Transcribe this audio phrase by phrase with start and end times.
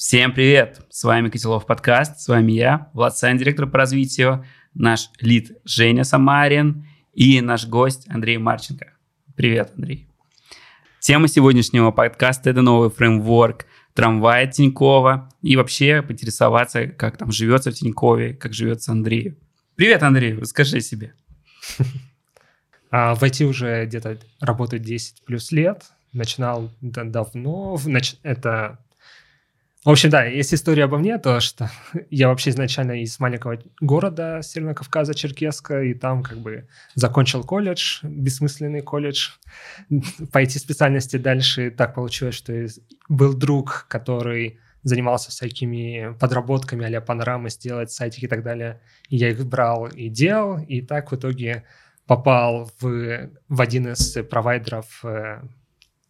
[0.00, 0.80] Всем привет!
[0.88, 6.04] С вами Котелов подкаст, с вами я, Влад Сайн, директор по развитию, наш лид Женя
[6.04, 8.94] Самарин и наш гость Андрей Марченко.
[9.36, 10.08] Привет, Андрей.
[11.00, 17.74] Тема сегодняшнего подкаста– это новый фреймворк Трамвай Тинькова и вообще поинтересоваться, как там живется в
[17.74, 19.36] Тинькове, как живется Андрею.
[19.74, 21.12] Привет, Андрей, расскажи о себе.
[22.90, 25.92] А, в IT уже где-то работаю 10 плюс лет.
[26.14, 27.78] Начинал давно.
[28.22, 28.78] Это
[29.84, 31.70] в общем, да, есть история обо мне, то что
[32.10, 38.00] я вообще изначально из маленького города Северного Кавказа, Черкеска, и там как бы закончил колледж,
[38.02, 39.30] бессмысленный колледж,
[40.32, 42.66] по эти специальности дальше так получилось, что
[43.08, 48.80] был друг, который занимался всякими подработками а-ля панорамы, сделать сайтики и так далее.
[49.08, 51.64] И я их брал и делал, и так в итоге
[52.06, 55.48] попал в, в один из провайдеров э, а,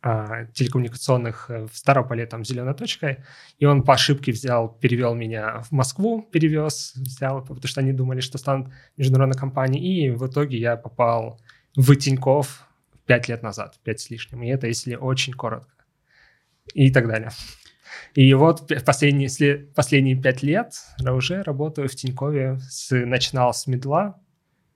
[0.03, 3.19] телекоммуникационных э, в Старополе, там, зеленой точкой,
[3.59, 8.21] и он по ошибке взял, перевел меня в Москву, перевез, взял, потому что они думали,
[8.21, 11.39] что станут международной компанией, и в итоге я попал
[11.77, 12.67] в Тинькофф
[13.05, 15.85] пять лет назад, пять с лишним, и это если очень коротко,
[16.73, 17.31] и так далее.
[18.15, 24.19] И вот последние, последние пять лет уже работаю в Тинькове, с, начинал с медла,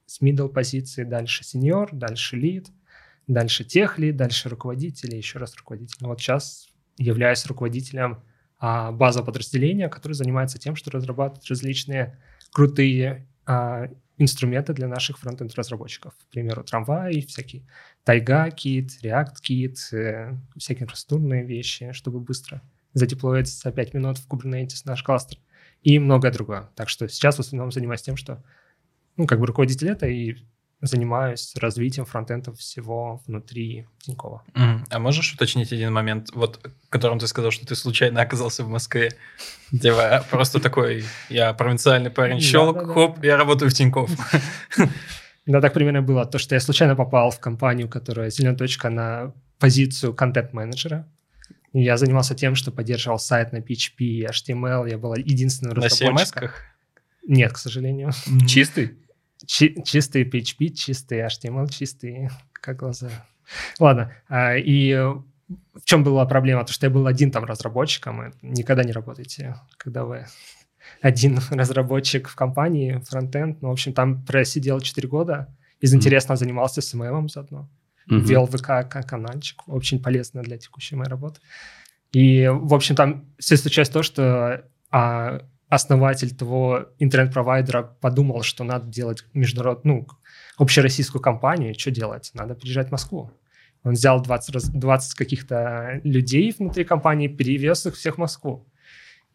[0.05, 2.69] с middle позиции, дальше сеньор, дальше лид–
[3.27, 5.97] дальше техли, дальше руководители, еще раз руководитель.
[6.01, 8.23] Вот сейчас являюсь руководителем
[8.59, 12.19] а, базового подразделения, который занимается тем, что разрабатывает различные
[12.53, 16.15] крутые а, инструменты для наших фронтенд разработчиков.
[16.15, 17.67] К примеру, трамвай, всякие
[18.05, 24.29] тайга кит, React кит, э, всякие инфраструктурные вещи, чтобы быстро задеплоить за 5 минут в
[24.29, 25.39] Kubernetes наш кластер
[25.83, 26.71] и многое другое.
[26.77, 28.43] Так что сейчас в основном занимаюсь тем, что
[29.17, 30.37] ну, как бы руководитель это и
[30.87, 34.43] занимаюсь развитием фронтендов всего внутри Тинькова.
[34.55, 34.81] Mm.
[34.91, 39.13] А можешь уточнить один момент, вот, которым ты сказал, что ты случайно оказался в Москве?
[39.71, 44.11] Типа, просто такой, я провинциальный парень, щелк, хоп, я работаю в Тиньков.
[45.47, 46.25] Да, так примерно было.
[46.25, 51.07] То, что я случайно попал в компанию, которая зеленая точка на позицию контент-менеджера.
[51.75, 54.89] Я занимался тем, что поддерживал сайт на PHP и HTML.
[54.89, 56.15] Я был единственным разработчиком.
[56.15, 56.63] На CMS-ках?
[57.27, 58.13] Нет, к сожалению.
[58.47, 58.97] Чистый?
[59.47, 63.11] Чи- чистый PHP, чистый HTML, чистый как глаза.
[63.79, 66.65] Ладно, а, и в чем была проблема?
[66.65, 70.27] То, что я был один там разработчиком, никогда не работаете, когда вы
[71.01, 73.61] один разработчик в компании, фронтенд.
[73.63, 77.69] Ну, в общем, там просидел 4 года, из интересного занимался СММом заодно,
[78.09, 78.21] mm-hmm.
[78.21, 81.41] вел ВК каналчик, очень полезно для текущей моей работы.
[82.13, 88.87] И, в общем, там все случилось то, что а, основатель того интернет-провайдера подумал, что надо
[88.87, 90.07] делать международную, ну,
[90.57, 92.31] общероссийскую компанию, что делать?
[92.35, 93.31] Надо приезжать в Москву.
[93.83, 98.67] Он взял 20, 20 каких-то людей внутри компании, перевез их всех в Москву.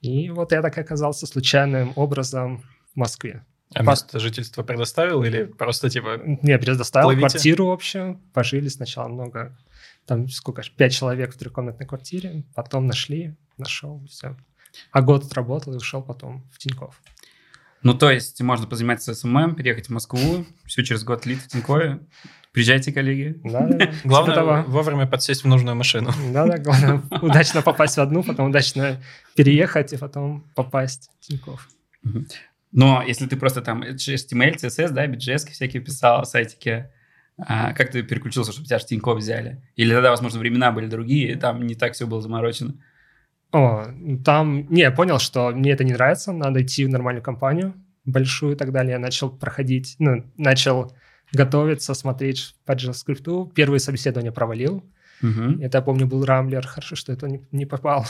[0.02, 2.64] И вот я так оказался случайным образом
[2.94, 3.46] в Москве.
[3.74, 3.92] А По...
[3.92, 6.20] место жительства предоставил или просто типа...
[6.42, 7.30] Не, предоставил плывите?
[7.30, 8.20] квартиру общую.
[8.34, 9.58] Пожили сначала много.
[10.06, 12.44] Там сколько пять человек в трехкомнатной квартире.
[12.56, 14.36] Потом нашли, нашел, все.
[14.91, 17.02] А год отработал и ушел потом в Тиньков.
[17.81, 22.00] Ну, то есть можно позаниматься SMM, переехать в Москву, все через год lead в Тинькове.
[22.52, 23.40] Приезжайте, коллеги.
[23.44, 23.91] Да, да.
[24.03, 26.12] Главное вовремя подсесть в нужную машину.
[26.34, 29.02] Да, да, главное удачно попасть в одну, потом удачно
[29.35, 31.69] переехать и потом попасть в Тиньков.
[32.72, 36.90] Но если ты просто там HTML, CSS, да, BJS всякие писал, сайтики,
[37.38, 39.62] а как ты переключился, чтобы тебя Тиньков взяли?
[39.75, 42.75] Или тогда, возможно, времена были другие, там не так все было заморочено?
[43.52, 43.86] О,
[44.24, 47.74] там, не, я понял, что мне это не нравится, надо идти в нормальную компанию,
[48.06, 48.94] большую и так далее.
[48.94, 50.94] Я начал проходить, ну, начал
[51.34, 53.54] готовиться, смотреть по JavaScript.
[53.54, 54.84] Первые собеседования провалил.
[55.22, 55.62] Uh-huh.
[55.62, 56.66] Это, я помню, был Рамблер.
[56.66, 58.06] Хорошо, что это не, не попал.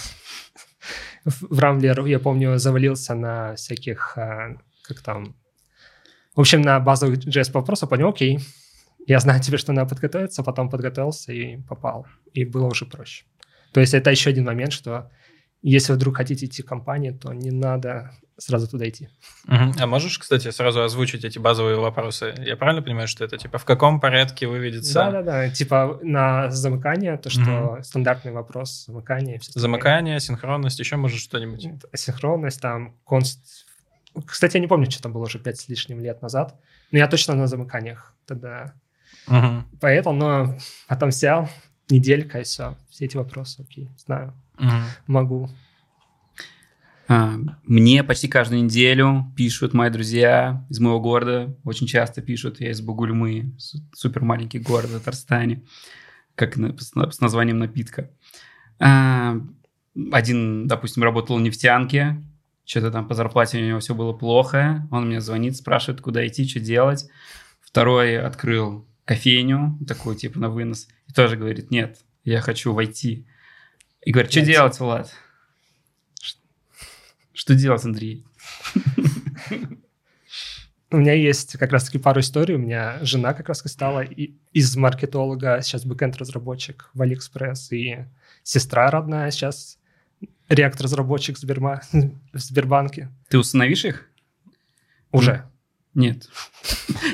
[1.25, 5.35] в Рамблер, я помню, завалился на всяких, а, как там...
[6.35, 8.39] В общем, на базовых JS вопросах понял, окей,
[9.07, 12.06] я знаю тебе, что надо подготовиться, потом подготовился и попал.
[12.33, 13.25] И было уже проще.
[13.73, 15.11] То есть это еще один момент, что
[15.61, 19.09] если вдруг хотите идти в компанию, то не надо сразу туда идти.
[19.47, 19.73] Угу.
[19.79, 22.33] А можешь, кстати, сразу озвучить эти базовые вопросы?
[22.38, 24.94] Я правильно понимаю, что это типа в каком порядке выведется?
[24.94, 27.83] Да-да-да, типа на замыкание, то, что угу.
[27.83, 29.41] стандартный вопрос замыкания.
[29.53, 31.67] Замыкание, синхронность, еще может что-нибудь?
[31.94, 33.65] Синхронность, там, конст...
[34.25, 36.59] Кстати, я не помню, что там было уже пять с лишним лет назад,
[36.91, 38.73] но я точно на замыканиях тогда.
[39.27, 39.63] Угу.
[39.81, 40.57] Поэтому, но
[40.88, 41.50] потом сел,
[41.89, 42.77] неделька и все.
[42.89, 44.73] Все эти вопросы, окей, знаю, угу.
[45.07, 45.50] могу.
[47.07, 52.71] А, мне почти каждую неделю пишут мои друзья из моего города, очень часто пишут, я
[52.71, 53.56] из Бугульмы,
[53.94, 55.63] супер маленький город в Татарстане,
[56.35, 58.11] как с названием напитка.
[58.79, 59.35] А,
[60.11, 62.23] один, допустим, работал в нефтянке,
[62.69, 64.88] что-то там по зарплате у него все было плохо.
[64.91, 67.09] Он мне звонит, спрашивает, куда идти, что делать.
[67.62, 73.25] Второй открыл кофейню, такую типа на вынос, и тоже говорит, нет, я хочу войти.
[74.06, 75.13] И говорит, что делать, Влад?
[77.34, 78.25] Что делать, Андрей?
[80.92, 82.56] У меня есть как раз-таки пару историй.
[82.56, 88.06] У меня жена как раз стала из маркетолога, сейчас backend -разработчик в Алиэкспресс, и
[88.44, 89.78] сестра родная сейчас
[90.50, 91.81] React -разработчик в, Сберма...
[92.34, 93.10] в Сбербанке.
[93.30, 94.10] Ты установишь их?
[95.12, 95.46] Уже.
[95.95, 96.30] Нет.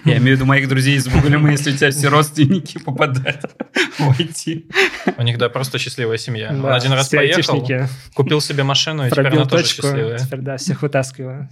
[0.03, 3.55] Я имею в виду моих друзей из Бугулема, если у тебя все родственники попадают
[3.97, 4.71] в IT.
[5.17, 6.49] У них, да, просто счастливая семья.
[6.51, 7.65] Он один раз поехал,
[8.13, 10.17] купил себе машину, и теперь она тоже счастливая.
[10.17, 11.49] Теперь, да, всех вытаскиваю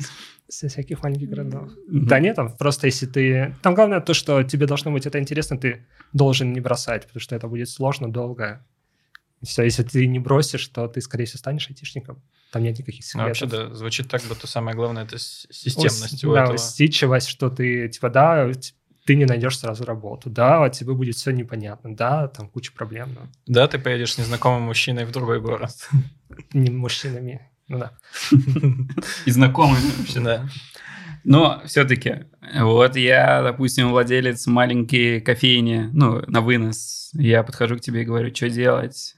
[0.50, 1.72] со всяких маленьких городов.
[1.88, 3.56] Да нет, там просто если ты...
[3.64, 7.36] Там главное то, что тебе должно быть это интересно, ты должен не бросать, потому что
[7.36, 8.64] это будет сложно, долго.
[9.42, 12.22] Все, если ты не бросишь, то ты, скорее всего, станешь айтишником.
[12.54, 13.22] Там нет никаких секретов.
[13.22, 16.54] Ну, вообще, да, звучит так, будто самое главное– это системность у, у да, этого.
[16.54, 18.48] усидчивость, что ты, типа, да,
[19.06, 23.10] ты не найдешь сразу работу, да, тебе будет все непонятно, да, там куча проблем.
[23.16, 23.22] Но...
[23.48, 25.72] Да, ты поедешь с незнакомым мужчиной в другой город.
[26.54, 27.94] Не мужчинами, ну да.
[29.26, 30.48] И знакомыми вообще, да.
[31.24, 32.26] Но все-таки,
[32.56, 37.10] вот я, допустим, владелец маленькой кофейни, ну, на вынос.
[37.14, 39.16] Я подхожу к тебе и говорю, что делать?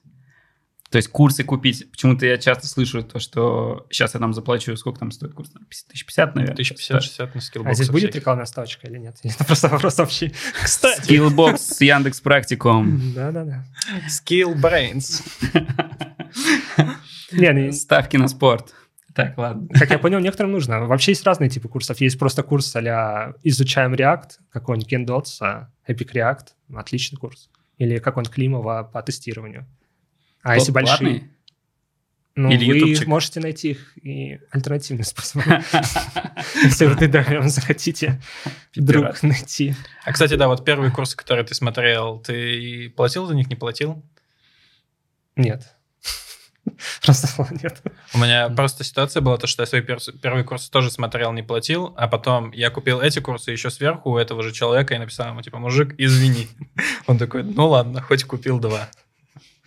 [0.96, 1.92] То есть курсы купить.
[1.92, 5.50] Почему-то я часто слышу то, что сейчас я там заплачу, сколько там стоит курс?
[5.50, 6.56] 1050, наверное?
[6.56, 7.72] 1050-60 на Skillbox.
[7.72, 9.18] А здесь будет рекламная ставочка или нет?
[9.24, 10.34] Это просто вопрос общий.
[10.64, 11.12] Кстати.
[11.12, 13.12] Skillbox с Яндекс Практикум.
[13.14, 13.66] Да-да-да.
[14.08, 15.22] Skill Brains.
[17.34, 18.74] Ну Ставки на спорт.
[19.14, 19.68] Так, ладно.
[19.78, 20.86] Как я понял, некоторым нужно.
[20.86, 22.00] Вообще есть разные типы курсов.
[22.00, 27.50] Есть просто курс а изучаем React, какой-нибудь Kent Dodds, Epic React, отличный курс.
[27.80, 29.68] Или какой-нибудь Климова по тестированию.
[30.46, 31.24] А если большие...
[32.36, 33.08] Ну, Или вы ютубчик?
[33.08, 35.42] можете найти их и альтернативный способ.
[36.64, 38.22] Если вы прям захотите
[38.76, 39.74] вдруг найти.
[40.04, 44.04] А, кстати, да, вот первые курсы, которые ты смотрел, ты платил за них, не платил?
[45.38, 45.74] Нет.
[47.02, 47.82] Просто нет.
[48.14, 51.94] У меня просто ситуация была, то, что я свои первые курсы тоже смотрел, не платил,
[51.96, 55.42] а потом я купил эти курсы еще сверху у этого же человека и написал ему,
[55.42, 56.50] типа, мужик, извини.
[57.08, 58.90] Он такой, ну ладно, хоть купил два.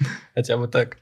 [0.34, 0.98] Хотя бы так.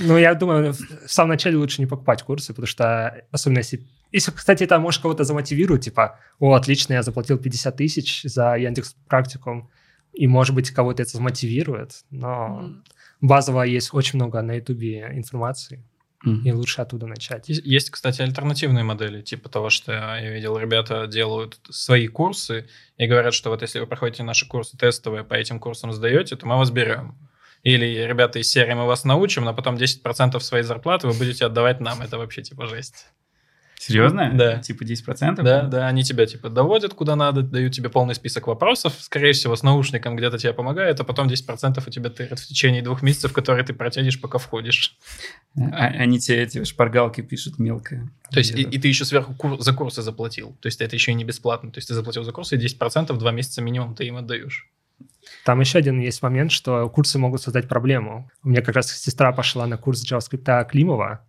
[0.00, 3.86] Ну, я думаю, в самом начале лучше не покупать курсы, потому что, особенно если...
[4.10, 8.94] Если, кстати, это может кого-то замотивирует, типа, о, отлично, я заплатил 50 тысяч за Яндекс
[9.08, 9.70] Практикум,
[10.12, 12.74] и, может быть, кого-то это замотивирует, но
[13.20, 15.84] базово есть очень много на Ютубе информации,
[16.24, 16.42] mm-hmm.
[16.44, 17.48] и лучше оттуда начать.
[17.48, 23.34] Есть, кстати, альтернативные модели, типа того, что я видел, ребята делают свои курсы и говорят,
[23.34, 26.70] что вот если вы проходите наши курсы тестовые, по этим курсам сдаете, то мы вас
[26.70, 27.16] берем.
[27.64, 31.80] Или, ребята, из серии мы вас научим, но потом 10% своей зарплаты вы будете отдавать
[31.80, 32.02] нам.
[32.02, 33.06] Это вообще типа жесть.
[33.78, 34.30] Серьезно?
[34.34, 34.58] Да.
[34.60, 35.42] Типа 10%?
[35.42, 39.56] Да, да, они тебя типа доводят куда надо, дают тебе полный список вопросов, скорее всего,
[39.56, 43.32] с наушником где-то тебе помогают, а потом 10% у тебя тырят в течение двух месяцев,
[43.32, 44.96] которые ты протянешь, пока входишь.
[45.56, 48.10] А, они тебе эти шпаргалки пишут мелко.
[48.30, 50.56] То есть, и, и ты еще сверху кур, за курсы заплатил.
[50.60, 51.70] То есть, это еще и не бесплатно.
[51.70, 54.70] То есть, ты заплатил за курсы, и 10% два месяца минимум ты им отдаешь.
[55.44, 58.30] Там еще один есть момент, что курсы могут создать проблему.
[58.42, 61.26] У меня как раз сестра пошла на курс JavaScript Климова,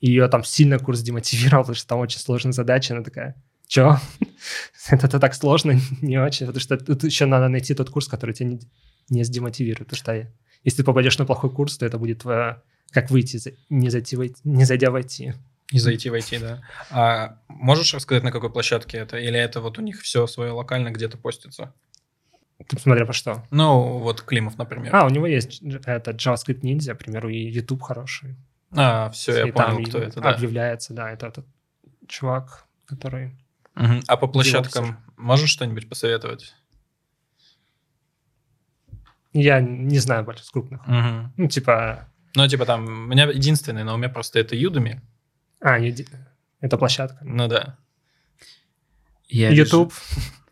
[0.00, 2.94] и ее там сильно курс демотивировал, потому что там очень сложная задача.
[2.94, 3.98] Она такая, Че?
[4.90, 8.50] Это так сложно, не очень, потому что тут еще надо найти тот курс, который тебя
[8.50, 8.60] не,
[9.08, 9.88] не сдемотивирует.
[9.88, 10.32] Потому что
[10.62, 14.64] если ты попадешь на плохой курс, то это будет твоя, как выйти, не, зайти, не
[14.64, 15.34] зайдя войти.
[15.72, 16.62] Не зайти войти, да.
[16.90, 19.16] А можешь рассказать, на какой площадке это?
[19.16, 21.72] Или это вот у них все свое локально где-то постится?
[22.68, 23.44] Ты смотря по что?
[23.50, 24.94] Ну, вот Климов, например.
[24.94, 28.36] А, у него есть этот JavaScript Ninja, к примеру, и YouTube хороший.
[28.70, 30.30] А, все, я понял, кто это, да.
[30.30, 31.46] Объявляется, да, это этот
[32.08, 33.36] чувак, который...
[33.76, 34.02] Угу.
[34.06, 35.12] А по площадкам девопсер.
[35.16, 36.54] можешь что-нибудь посоветовать?
[39.32, 40.80] Я не знаю больше с крупных.
[40.86, 41.32] Угу.
[41.36, 42.08] Ну, типа...
[42.36, 45.00] Ну, типа там, у меня единственный, но у меня просто это Udemy.
[45.60, 45.78] А,
[46.60, 47.18] это площадка.
[47.22, 47.78] Ну да.
[49.28, 49.92] Я YouTube.
[49.92, 50.43] Вижу...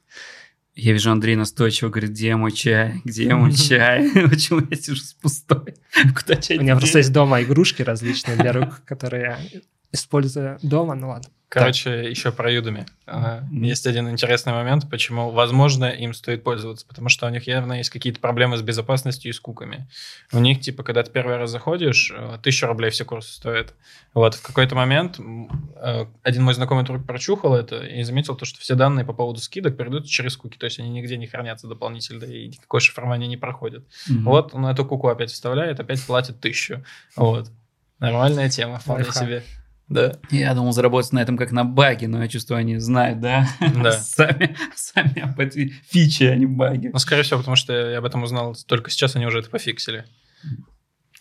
[0.75, 4.11] Я вижу, Андрей настойчиво говорит, где мой чай, где мой чай?
[4.29, 5.75] Почему я сижу с пустой?
[6.19, 6.59] Куда чай?
[6.59, 9.39] У меня просто есть дома игрушки различные для рук, которые
[9.93, 11.29] я использую дома, ну ладно.
[11.53, 12.11] Короче, так.
[12.11, 12.87] еще про Udemy.
[13.07, 17.75] Uh, есть один интересный момент, почему, возможно, им стоит пользоваться, потому что у них явно
[17.75, 19.87] есть какие-то проблемы с безопасностью и с куками.
[20.33, 23.75] У них, типа, когда ты первый раз заходишь, э, тысячу рублей все курсы стоят.
[24.15, 28.59] Вот, в какой-то момент э, один мой знакомый друг прочухал это и заметил то, что
[28.59, 32.25] все данные по поводу скидок передают через куки, то есть они нигде не хранятся дополнительно
[32.25, 33.85] и никакое шифрование не проходит.
[34.09, 34.23] Mm-hmm.
[34.23, 36.83] Вот он эту куку опять вставляет, опять платит тысячу.
[37.15, 37.51] Вот.
[37.99, 39.45] Нормальная тема, вполне себе.
[39.93, 40.15] Да.
[40.31, 43.47] Я думал заработать на этом как на баге, но я чувствую, они знают, да?
[43.61, 43.93] Да.
[44.01, 46.89] Сами, сами об этой фиче, а не баги.
[46.93, 50.07] Ну, скорее всего, потому что я об этом узнал только сейчас, они уже это пофиксили.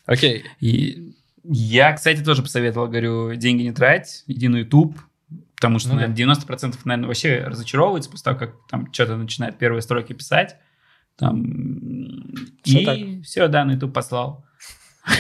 [0.06, 0.46] Окей.
[0.62, 4.98] И я, кстати, тоже посоветовал, говорю, деньги не трать, иди на YouTube,
[5.56, 9.82] потому что Ну наверное, 90% наверное, вообще разочаровывается после того, как там что-то начинает первые
[9.82, 10.56] строки писать.
[11.18, 14.46] Там, Всё и все, да, на YouTube послал.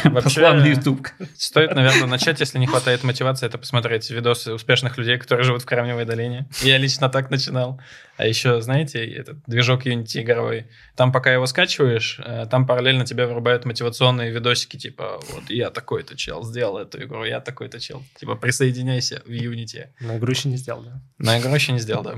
[0.03, 1.07] Вообще- на YouTube.
[1.35, 5.65] Стоит, наверное, начать, если не хватает мотивации, это посмотреть видосы успешных людей, которые живут в
[5.65, 6.47] Кремниевой долине.
[6.61, 7.81] Я лично так начинал.
[8.17, 10.67] А еще, знаете, этот движок Unity игровой.
[10.95, 16.15] Там, пока его скачиваешь, э, там параллельно тебе вырубают мотивационные видосики, типа, вот я такой-то
[16.15, 18.03] чел сделал эту игру, я такой-то чел.
[18.19, 19.87] Типа, присоединяйся в Unity.
[20.01, 21.01] Но игру еще не сделал, да.
[21.17, 22.15] На игру еще не сделал, да.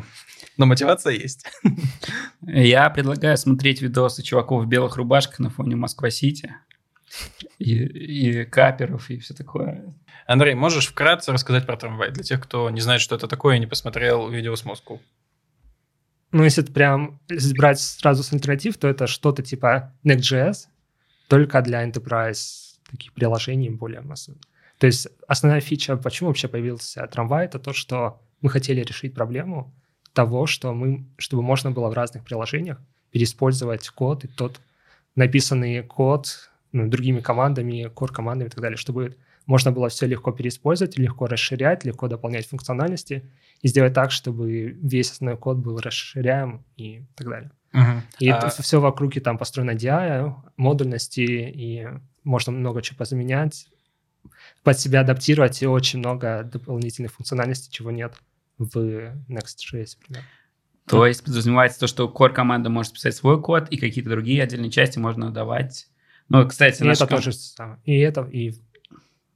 [0.58, 1.46] Но мотивация есть.
[2.42, 6.54] Я предлагаю смотреть видосы чуваков в белых рубашках на фоне Москва-Сити.
[7.60, 9.94] И, и каперов, и все такое.
[10.26, 13.60] Андрей, можешь вкратце рассказать про трамвай для тех, кто не знает, что это такое и
[13.60, 15.02] не посмотрел видео с Москву?
[16.32, 17.20] Ну, если прям
[17.56, 20.68] брать сразу с альтернатив, то это что-то типа Next.js,
[21.28, 24.42] только для enterprise таких приложений более массовых.
[24.80, 29.74] То есть основная фича, почему вообще появился трамвай, это то, что мы хотели решить проблему
[30.14, 32.80] того, что мы, чтобы можно было в разных приложениях
[33.12, 34.60] переиспользовать код и тот
[35.16, 39.16] написанный код ну, другими командами, core-командами и так далее, чтобы
[39.46, 43.30] можно было все легко переиспользовать, легко расширять, легко дополнять функциональности
[43.62, 47.52] и сделать так, чтобы весь основной код был расширяем и так далее.
[48.20, 51.88] И А- это все вокруг и там построено DI, модульности, и
[52.24, 53.68] можно много чего позаменять,
[54.64, 58.14] под себя адаптировать, и очень много дополнительных функциональностей, чего нет
[58.58, 58.78] в
[59.30, 60.24] Next.js, например.
[60.86, 64.72] То есть подразумевается то, что core команда может писать свой код, и какие-то другие отдельные
[64.72, 65.88] части можно давать.
[66.30, 67.80] Ну, кстати, И это тоже самое.
[67.86, 68.54] И это, и...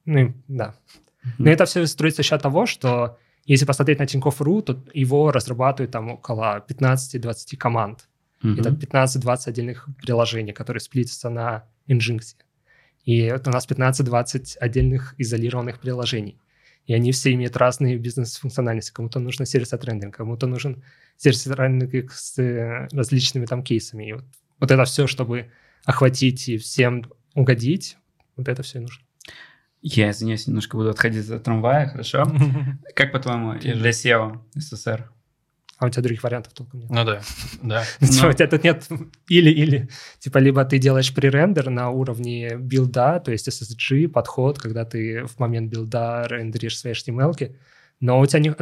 [0.05, 0.75] Ну, да.
[1.23, 1.33] Мгм.
[1.39, 5.91] Но это все строится за счет того, что если посмотреть на Тинькофф.ру, то его разрабатывают
[5.91, 8.07] там около 15-20 команд.
[8.41, 8.59] Мгм.
[8.59, 12.35] Это 15-20 отдельных приложений, которые сплитятся на Nginx.
[13.05, 16.37] И это у нас 15-20 отдельных изолированных приложений.
[16.87, 18.93] И они все имеют разные бизнес-функциональности.
[18.93, 20.83] Кому-то нужно сервис-сайт рендеринг, кому-то нужен
[21.17, 24.09] сервис-сайт рендеринг с э, различными там кейсами.
[24.09, 24.25] И вот,
[24.59, 25.51] вот это все, чтобы
[25.87, 27.97] охватить и всем угодить,
[28.35, 29.03] вот это все и нужно.
[29.81, 32.29] Я, извиняюсь, немножко буду отходить от трамвая, хорошо?
[32.95, 35.09] Как, по-твоему, для SEO СССР?
[35.77, 36.89] А у тебя других вариантов толком нет.
[36.89, 37.21] Ну да,
[37.61, 37.83] да.
[37.99, 38.29] Типа, Ну.
[38.29, 38.87] У тебя тут нет
[39.29, 39.87] или-или.
[40.19, 45.39] Типа, либо ты делаешь пререндер на уровне билда, то есть SSG, подход, когда ты в
[45.39, 47.55] момент билда рендеришь свои HTML,
[48.01, 48.55] но у тебя не,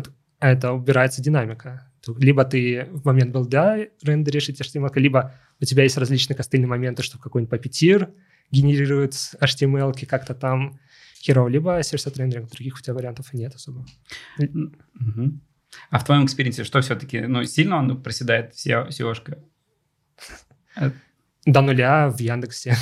[0.51, 1.91] это убирается динамика.
[2.17, 7.03] Либо ты в момент билда рендеришь эти HTML, либо у тебя есть различные костыльные моменты,
[7.03, 8.13] что какой-нибудь Puppeteer
[8.51, 10.79] генерирует HTML как-то там
[11.19, 12.51] херово, либо server-side rendering.
[12.51, 13.85] Других у тебя вариантов нет особо.
[15.89, 19.39] А в твоем experience 'е что все-таки, ну, сильно он проседает SEO, SEO-шка?
[21.45, 22.75] До нуля в Яндексе.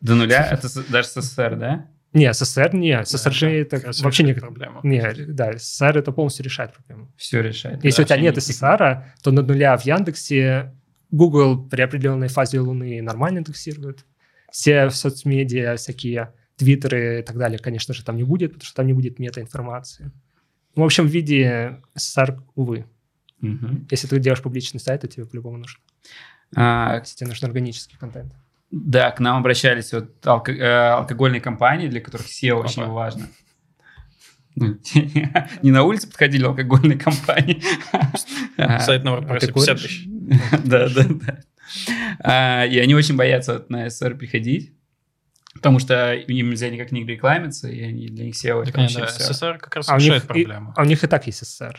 [0.00, 0.48] До нуля?
[0.50, 1.90] Это даже с SSR, да?
[2.12, 2.92] Не, SSR не.
[2.92, 4.30] SSR это как раз вообще не...
[4.30, 4.80] решает проблему.
[4.82, 7.10] Не, да, SSR это полностью решает проблему.
[7.16, 7.82] Все решает.
[7.84, 10.74] Если Да, у тебя нет SSR, то на нуля в Яндексе
[11.10, 14.04] Google при определенной фазе Луны нормально индексирует.
[14.50, 18.86] Все соцмедиа, всякие твиттеры и так далее, конечно же, там не будет, потому что там
[18.86, 20.10] не будет метаинформации.
[20.74, 22.86] Ну, В общем, в виде SSR, увы.
[23.40, 23.88] Мгм.
[23.90, 25.80] Если ты делаешь публичный сайт, то тебе по-любому нужно.
[26.54, 28.32] А, тебе нужен органический контент.
[28.72, 32.92] Да, к нам обращались вот алко- э, алкогольные компании, для которых SEO очень Опа.
[32.92, 33.28] важно.
[34.56, 34.78] Ну,
[35.62, 37.62] Не на улице подходили алкогольные компании.
[38.56, 39.82] А, Сайт на WordPress ты 50 куришь?
[39.82, 40.06] тысяч.
[40.64, 41.38] Да, да, да.
[42.20, 44.72] А, И они очень боятся на СССР приходить,
[45.54, 49.06] потому что им нельзя никак не рекламиться, и они для них SEO это вообще.
[49.06, 50.72] СССР как раз А у, решает них, и- проблему.
[50.76, 51.76] а у них и так есть SSR.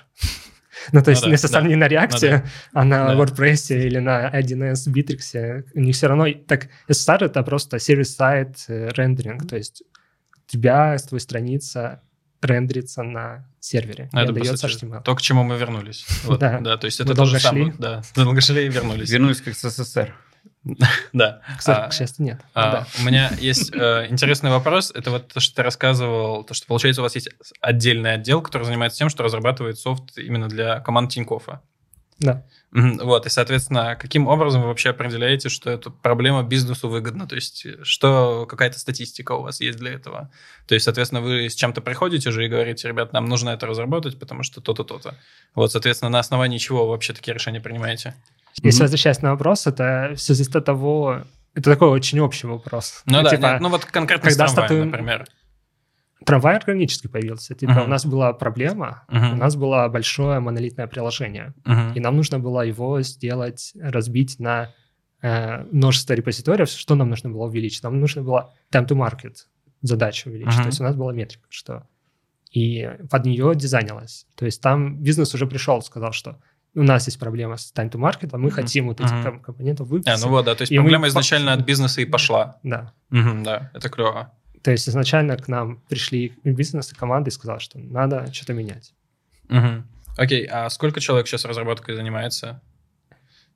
[0.91, 1.61] Ну, то есть да, не SSR да.
[1.61, 3.15] не на реакте, а на Да.
[3.15, 5.65] WordPress или на 1С Bittrex.
[5.73, 6.27] У них все равно...
[6.47, 9.47] Так, SSR— это просто сервис-сайт э, рендеринг.
[9.47, 9.83] То есть
[10.45, 12.01] у тебя, твоя страница
[12.41, 14.09] рендерится на сервере.
[14.11, 15.03] Ну, это, по отдается сути, HTML.
[15.03, 16.05] То, к чему мы вернулись.
[16.25, 16.59] Вот, Да.
[16.59, 16.77] да.
[16.77, 17.73] то есть Мы это то долго же самое.
[17.77, 19.09] Да, долго шли и вернулись.
[19.09, 20.13] Вернулись как с СССР.
[21.13, 21.41] Да.
[21.59, 22.41] К А, к счастью, нет.
[22.53, 22.85] А.
[22.99, 24.91] У меня есть э, интересный вопрос.
[24.95, 27.29] Это вот то, что ты рассказывал, то, что, получается, у вас есть
[27.59, 31.61] отдельный отдел, который занимается тем, что разрабатывает софт именно для команд Тинькоффа.
[32.19, 32.45] Да.
[32.71, 37.27] Вот, и, соответственно, каким образом вы вообще определяете, что эта проблема бизнесу выгодна?
[37.27, 40.31] То есть, что какая-то статистика у вас есть для этого?
[40.67, 44.17] То есть, соответственно, вы с чем-то приходите же и говорите, ребят, нам нужно это разработать,
[44.17, 45.15] потому что то-то, то-то.
[45.53, 48.15] Вот, соответственно, на основании чего вы вообще такие решения принимаете?
[48.61, 48.83] Если Мгм.
[48.85, 51.21] возвращаясь на вопрос, это все зависит от того...
[51.55, 53.03] Это такой очень общий вопрос.
[53.05, 55.27] Ну да, типа, нет, ну вот конкретно с когда трамваем, статуем- например.
[56.25, 57.53] трамвай органически появился.
[57.55, 57.83] Типа Мгм.
[57.83, 59.33] у нас была проблема, Мгм.
[59.33, 61.93] у нас было большое монолитное приложение, Мгм.
[61.93, 64.69] и нам нужно было его сделать, разбить на
[65.25, 66.67] э, множество репозиториев.
[66.67, 67.81] Что нам нужно было увеличить?
[67.83, 69.35] Нам нужно было time to market
[69.81, 70.53] задачу увеличить.
[70.55, 70.63] Мгм.
[70.63, 71.87] То есть у нас была метрика, что
[72.51, 74.25] и под нее дизайнилось.
[74.35, 76.39] То есть там бизнес уже пришел, сказал, что
[76.75, 78.51] у нас есть проблема с time to market, а мы Мгм.
[78.55, 79.23] хотим вот эти Мгм.
[79.23, 80.23] ком- компоненты А, выпустить.
[80.23, 82.57] ну вот, да, то есть И мы проблема по- изначально от бизнеса и пошла.
[82.63, 82.93] Да.
[83.09, 84.31] Мгм, да, это клево.
[84.63, 88.93] То есть изначально к нам пришли бизнес и команды и сказали, что надо что-то менять.
[89.49, 89.85] Мгм.
[90.17, 92.61] Окей, а сколько человек сейчас разработкой занимается?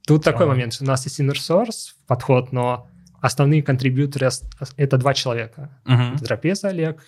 [0.06, 0.54] Тут такой Ага.
[0.56, 0.78] момент.
[0.82, 2.88] У нас есть inner source подход, но
[3.22, 4.30] основные контрибьюторы
[4.78, 5.70] это два человека.
[5.86, 6.16] Мгм.
[6.16, 7.04] Это Трапеза Олег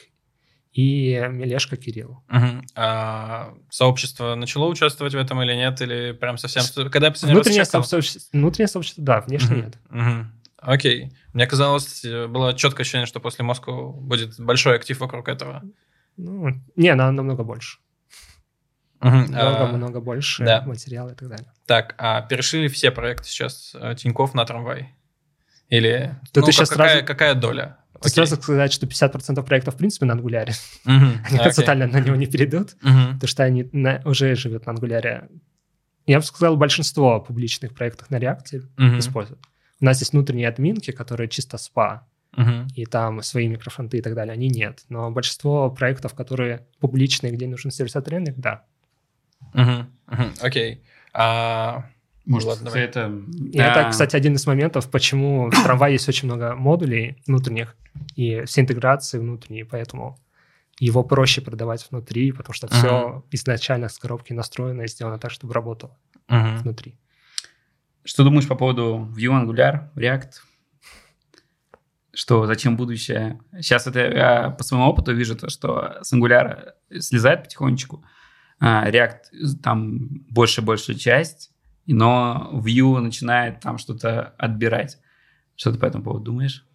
[0.72, 2.24] и Мелешка Кирилл.
[2.28, 2.66] Мгм.
[2.76, 5.82] А сообщество начало участвовать в этом или нет?
[5.82, 6.64] Или прям совсем...
[6.90, 9.66] Когда Внутреннее сообщество, внутреннее сообщество, да, внешне Мгм.
[9.66, 9.78] нет.
[9.90, 10.32] Мгм.
[10.58, 11.12] Окей.
[11.34, 15.64] Мне казалось, было четкое ощущение, что после Москвы будет большой актив вокруг этого.
[16.18, 17.80] Ну, не, на- намного больше.
[19.00, 19.34] Мгм.
[19.34, 20.62] А, Много-много больше да.
[20.66, 21.48] материала и так далее.
[21.66, 24.94] Так, а перешли ли все проекты сейчас э, Тинькофф на трамвай?
[25.70, 27.78] Или ну, еще как- какая, сразу- какая доля?
[28.00, 28.10] Окей.
[28.12, 30.54] Сразу сказать, что 50% проектов в принципе на ангуляре.
[30.86, 31.04] Мгм.
[31.26, 31.40] Они Окей.
[31.40, 33.14] концептуально на него не перейдут, Мгм.
[33.16, 35.28] потому что они на- уже живут на ангуляре.
[36.06, 39.00] Я бы сказал, большинство публичных проектов на реакте Мгм.
[39.00, 39.46] используют.
[39.82, 42.68] У нас есть внутренние админки, которые чисто спа, Мгм.
[42.76, 44.84] и там свои микрофронты и так далее, они нет.
[44.90, 48.64] Но большинство проектов, которые публичные, где нужен сервис тренинг, да.
[49.54, 49.88] Мгм.
[50.08, 50.34] Мгм.
[50.42, 50.84] Окей.
[51.14, 51.86] А,
[52.30, 52.82] Может, Ладно, давай.
[52.84, 53.12] это...
[53.52, 57.76] И это, а, кстати, один из моментов, почему в трамвае есть очень много модулей внутренних,
[58.16, 60.20] и все интеграции внутренние, поэтому
[60.80, 65.56] его проще продавать внутри, потому что все изначально с коробки настроено и сделано так, чтобы
[65.56, 66.58] работало мгм.
[66.58, 67.00] внутри.
[68.04, 70.34] Что думаешь по поводу Vue, Angular, React?
[72.14, 73.40] Что, зачем будущее?
[73.54, 78.06] Сейчас это я по своему опыту вижу, то, что с Angular слезает потихонечку.
[78.60, 81.52] а React там больше и большая часть,
[81.94, 85.00] но Vue начинает там что-то отбирать.
[85.56, 86.66] Что ты по этому поводу думаешь?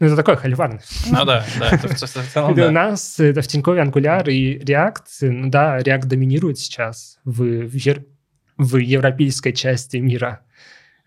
[0.00, 0.80] Ну, это такое холиварно.
[1.10, 5.50] Ну да, да, это в целом У нас это в Тинькове Angular и React, ну
[5.50, 8.04] да, React доминирует сейчас в, в, ер-
[8.56, 10.40] в европейской части мира.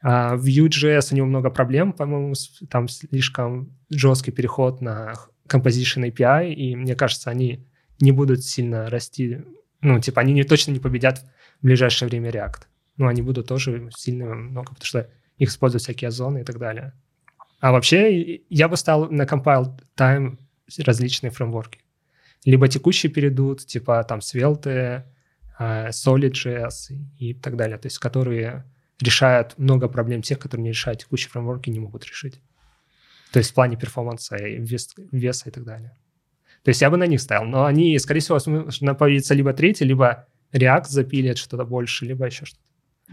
[0.02, 2.34] А в Vue.js у него много проблем, по-моему,
[2.70, 5.14] там слишком жесткий переход на
[5.50, 7.68] Composition API, и мне кажется, они
[8.00, 9.42] не будут сильно расти,
[9.82, 11.26] ну, типа, они не, точно не победят
[11.62, 12.64] в ближайшее время React.
[12.98, 16.94] Но они будут тоже сильно много, потому что их используют всякие озоны и так далее.
[17.60, 20.38] А вообще, я бы стал на compile time
[20.80, 21.80] различные фреймворки.
[22.46, 25.04] Либо текущие перейдут, типа там Svelte,
[25.60, 28.64] э, Solid.js и так далее, то есть которые
[29.00, 32.42] решают много проблем тех, которые не решают текущие фреймворки, не могут решить.
[33.32, 35.98] То есть в плане перформанса и вес- веса и так далее.
[36.64, 38.40] То есть я бы на них ставил, но они, скорее всего,
[38.96, 42.67] появится либо третий, либо React запилит что-то больше, либо еще что-то.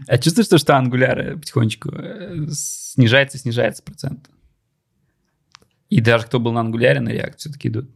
[0.07, 4.29] А чувствуешь, что, что Angular потихонечку э, снижается, снижается процент?
[5.89, 7.89] И даже кто был на Angular, на React все-таки идут.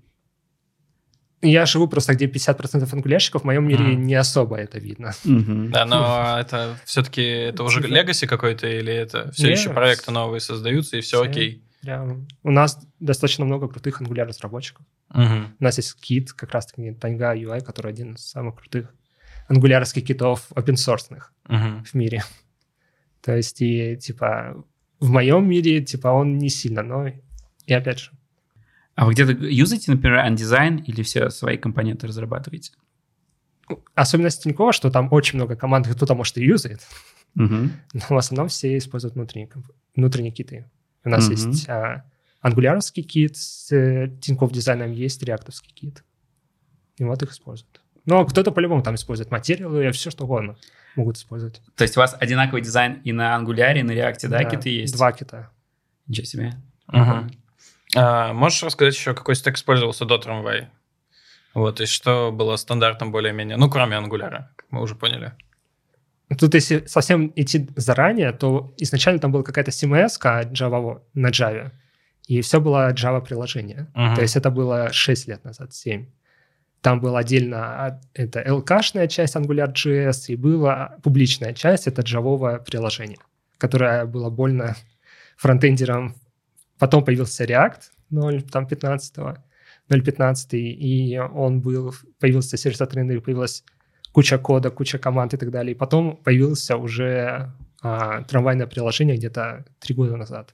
[1.42, 4.04] Я живу просто, где 50% ангулящиков, в моем мире Мгм.
[4.04, 5.14] не особо это видно.
[5.24, 5.72] Мгм.
[5.72, 10.42] Да, но это все-таки это уже легаси какой-то или это все Не, еще проекты новые
[10.42, 11.30] создаются и все все.
[11.30, 11.64] окей?
[11.82, 14.86] Прям у нас достаточно много крутых Angular разработчиков.
[15.14, 15.56] Мгм.
[15.58, 18.94] У нас есть кит, как раз-таки Таньга UI, который один из самых крутых
[19.50, 21.84] ангулярских китов open source Мгм.
[21.84, 22.24] в мире.
[23.22, 24.64] То есть, и типа
[25.00, 27.08] в моем мире, типа, он не сильно, но
[27.66, 28.12] и опять же.
[28.96, 32.74] А вы где-то юзаете, например, Undesign или все свои компоненты разрабатываете?
[33.96, 36.82] Особенность Тинькова, что там очень много команд, кто-то, может, и юзает,
[37.36, 37.72] Мгм.
[37.94, 39.50] но в основном все используют внутренние,
[39.96, 40.70] внутренние киты.
[41.06, 41.32] У нас Мгм.
[41.32, 42.04] есть а,
[42.42, 46.04] ангулярский кит с э, Тинькофф дизайном, есть реактовский кит.
[46.98, 47.79] И вот их используют.
[48.10, 50.56] Но кто-то по-любому там использует материалы, и все что угодно
[50.96, 51.62] могут использовать.
[51.76, 54.96] То есть у вас одинаковый дизайн и на Angular, и на React, да, киты есть?
[54.96, 55.52] Два кита.
[56.08, 56.54] Ничего себе.
[56.88, 57.32] Мгм.
[57.96, 60.70] А, можешь рассказать еще, какой стек использовался до трамвай?
[61.54, 63.58] Вот, и что было стандартом более-менее?
[63.58, 65.34] Ну, кроме ангуляра, как мы уже поняли.
[66.40, 71.72] Тут если совсем идти заранее, то изначально там была какая-то CMS Java на Java,
[72.26, 73.86] и все было Java-приложение.
[73.94, 74.16] Мгм.
[74.16, 76.08] То есть это было 6 лет назад, 7.
[76.82, 83.20] Там была отдельно а, это LK-шная часть AngularJS, и была публичная часть, это джавовое приложение,
[83.58, 84.76] которое было больно
[85.38, 86.16] фронтендерам.
[86.78, 89.18] Потом появился React 0, там 15
[89.90, 93.64] 0.15, и он был, появился сервис от рендера, появилась
[94.12, 95.74] куча кода, куча команд и так далее.
[95.74, 100.54] И потом появился уже а, трамвайное приложение где-то три года назад.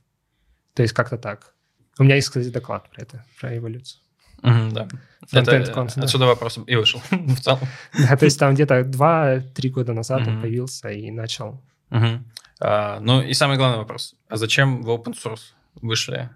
[0.73, 1.53] То есть как-то так.
[1.99, 4.01] У меня есть, кстати, доклад про это, про эволюцию.
[4.45, 4.88] Да.
[5.27, 5.97] Фронтенд.
[5.97, 7.60] Отсюда вопрос и вышел в целом.
[7.97, 11.62] Да, то есть там где-то 2-3 года назад он появился и начал.
[12.60, 14.15] А, ну и самый главный вопрос.
[14.29, 16.29] А зачем в open source вышли?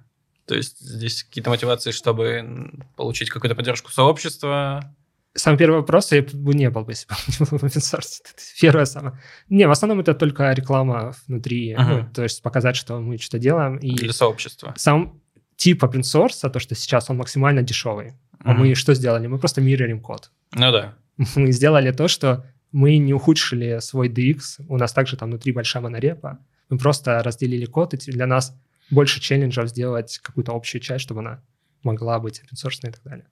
[0.45, 4.93] То есть здесь какие-то мотивации, чтобы получить какую-то поддержку сообщества?
[5.36, 8.22] Самый первый вопрос, я бы не был бы, если бы не был в open source.
[8.24, 9.17] Это первое самое.
[9.48, 13.78] Не, в основном это только реклама внутри, ну, то есть показать, что мы что-то делаем.
[13.78, 14.74] И Для сообщества.
[14.76, 15.22] сам
[15.60, 18.13] тип open source, то, что сейчас он максимально дешевый.
[18.39, 18.60] А Мгм.
[18.62, 19.28] мы что сделали?
[19.28, 20.32] Мы просто миррорим код.
[20.54, 20.95] Ну да.
[21.36, 24.63] Мы сделали то, что мы не ухудшили свой DX.
[24.69, 26.39] У нас также там внутри большая монорепа.
[26.69, 28.56] Мы просто разделили код, и для нас
[28.89, 31.41] больше челленджев сделать какую-то общую часть, чтобы она
[31.84, 33.26] могла быть open source и так далее.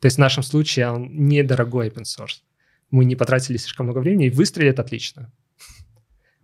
[0.00, 2.40] То есть в нашем случае он недорогой open source.
[2.90, 5.30] Мы не потратили слишком много времени, и выстрелит отлично.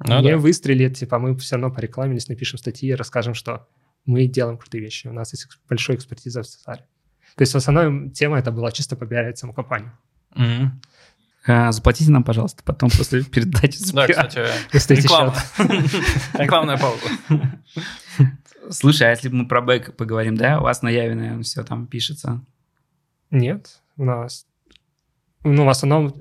[0.07, 0.37] Ну не да.
[0.37, 3.69] выстрелит, типа мы все равно порекламились, напишем статьи, расскажем, что
[4.07, 5.07] мы делаем крутые вещи.
[5.07, 6.85] У нас есть большая экспертиза в Цесаре.
[7.37, 9.93] То есть в основном тема это была чисто попиарить саму компанию.
[10.35, 10.81] Мгм.
[11.47, 13.79] А, Заплатите нам, пожалуйста, потом после передачи.
[13.93, 15.35] Да, кстати, реклама.
[16.35, 17.07] Рекламная пауза.
[18.71, 20.61] Слушай, а если мы про бэк поговорим, да?
[20.61, 22.45] У вас на Яве, наверное, все там пишется.
[23.31, 24.47] Нет, у нас...
[25.45, 26.15] Ну, в основном...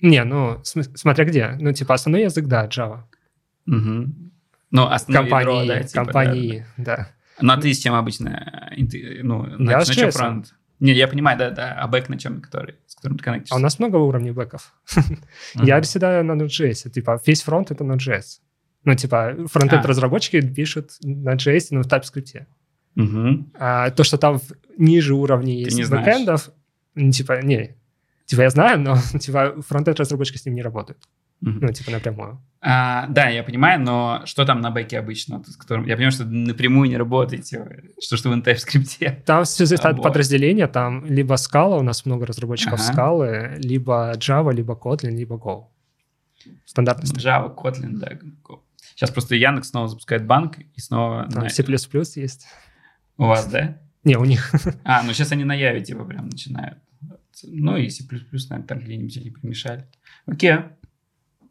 [0.00, 1.56] Не, ну, см- смотря где.
[1.58, 3.04] Ну, типа, основной язык, да, Java.
[4.74, 7.08] Ну, основное ядро, компании, да, типа, компании, да.
[7.40, 8.72] Ну, а ты с чем обычно?
[8.76, 10.52] э, Ну, на, Я на чем фронт?
[10.80, 11.74] Не, я понимаю, да, да.
[11.74, 13.54] А бэк на чем, который, с которым ты коннектишься?
[13.54, 14.74] А у нас много уровней бэков.
[15.54, 16.90] Я всегда на Node.js.
[16.90, 18.40] Типа, весь фронт— это Node.js.
[18.84, 22.46] Ну, типа, фронтенд-разработчики пишут на JS, но в TypeScript.
[23.58, 24.40] А то, что там
[24.76, 26.50] ниже уровней есть не бэкэндов,
[26.96, 27.76] ну, типа, не.
[28.26, 30.98] Типа, я знаю, но, типа, фронтенд-разработчики с ним не работают.
[31.40, 32.40] Ну, типа, напрямую.
[32.66, 35.36] А, да, я понимаю, но что там на бэке обычно?
[35.36, 35.84] вот с которым...
[35.84, 39.22] Я понимаю, что напрямую не работаете, что, что вы на TypeScript.
[39.26, 40.02] Там все зависит от Вот.
[40.02, 40.66] подразделения.
[40.66, 42.92] Там либо Scala, у нас много разработчиков Ага.
[42.92, 45.66] Scala, либо Java, либо Kotlin, либо Go.
[46.64, 47.10] Стандартный.
[47.10, 48.12] Java, Kotlin, да.
[48.42, 48.60] Go.
[48.94, 51.28] Сейчас просто Яндекс снова запускает банк, и снова...
[51.30, 51.62] Там на- C++
[52.16, 52.46] есть.
[53.18, 53.76] У вас, да?
[54.04, 54.52] Не, у них.
[54.84, 56.78] А, ну сейчас они на Яве типа прям начинают.
[57.42, 59.84] Ну и C++, наверное, там где-нибудь они примешали.
[60.26, 60.54] Окей.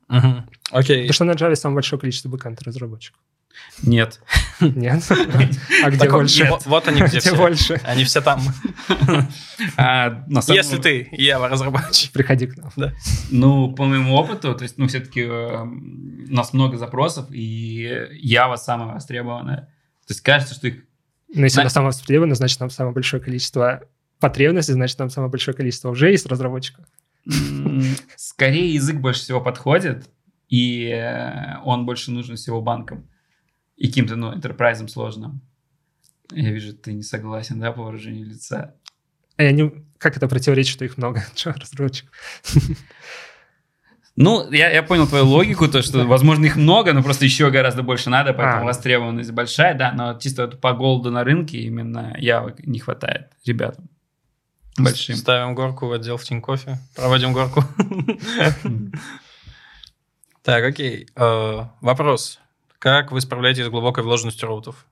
[0.08, 0.50] Мгм.
[0.72, 1.08] Окей.
[1.08, 3.20] Потому что на Java самое большое количество бэкэнд разработчиков.
[3.84, 4.20] Нет.
[4.60, 5.04] Нет?
[5.84, 6.46] А где больше?
[6.66, 7.36] вот- они где Где все.
[7.36, 7.82] больше?
[7.84, 8.42] Они все там.
[9.78, 12.12] А, Если ты Ева разработчик.
[12.12, 12.72] Приходи к нам.
[13.32, 17.88] Ну, по моему опыту, то есть, ну, все-таки у нас много запросов, и
[18.26, 19.68] Java самая востребованная.
[20.08, 20.84] То есть кажется, что их
[21.34, 23.84] Но если она самая востребованная, значит, там самое большое количество
[24.20, 26.86] потребностей, значит, там самое большое количество уже есть разработчиков.
[28.16, 30.10] Скорее язык больше всего подходит,
[30.50, 33.10] и э, он больше нужен всего банкам
[33.76, 35.42] и каким-то, ну, enterprise сложным.
[36.32, 38.76] Я вижу, ты не согласен, да, по выражению лица.
[39.38, 39.72] А я не...
[39.98, 42.14] Как это противоречит, что их много Java разработчиков?
[44.16, 47.82] Ну, я, я понял твою логику, то, что, возможно, их много, но просто еще гораздо
[47.82, 48.66] больше надо, поэтому А.
[48.66, 53.90] востребованность большая, да, но чисто по голоду на рынке именно явок не хватает ребятам
[54.78, 55.16] большим.
[55.16, 56.78] Ставим горку в отдел в Тинькофе.
[56.96, 57.64] Проводим горку.
[60.44, 61.08] Так, окей.
[61.16, 62.40] Э, Вопрос.
[62.80, 64.86] Как вы справляетесь с глубокой вложенностью роутов?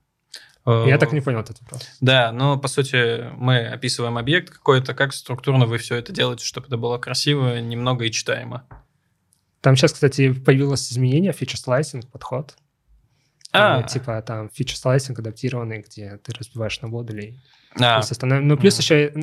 [0.65, 1.89] Э, Я так не понял этот вопрос.
[2.00, 6.67] Да, ну, по сути, мы описываем объект какой-то, как структурно вы все это делаете, чтобы
[6.67, 8.63] это было красиво, немного и читаемо.
[9.60, 12.56] Там сейчас, кстати, появилось изменение, feature slicing, подход.
[13.52, 17.38] А, Э, Типа там feature slicing адаптированный, где ты разбиваешь на модули.
[17.78, 18.39] а, остальное.
[18.39, 19.13] Ну, плюс еще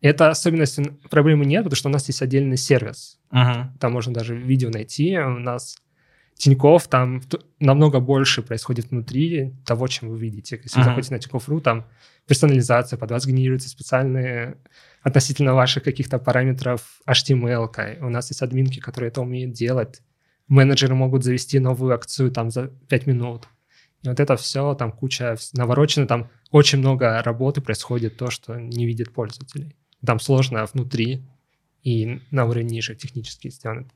[0.00, 0.78] это особенность,
[1.10, 3.18] проблемы нет, потому что у нас есть отдельный сервис.
[3.30, 3.76] мгм.
[3.80, 5.18] Там можно даже видео найти.
[5.18, 5.76] У нас
[6.34, 7.22] Тиньков там
[7.60, 10.60] намного больше происходит внутри того, чем вы видите.
[10.62, 10.90] Если вы Ага.
[10.90, 11.86] заходите на Тинькофф.ру, там
[12.26, 14.56] персонализация, под вас генерируются специальные
[15.02, 17.68] относительно ваших каких-то параметров HTML.
[17.72, 17.98] -кой.
[18.00, 20.02] У нас есть админки, которые это умеют делать.
[20.48, 23.48] Менеджеры могут завести новую акцию там за 5 минут.
[24.02, 28.86] И вот это все, там куча наворочено, там очень много работы происходит, то, что не
[28.86, 29.74] видит пользователей.
[30.06, 31.22] Там сложно внутри
[31.82, 33.88] и на уровне ниже технически сделано.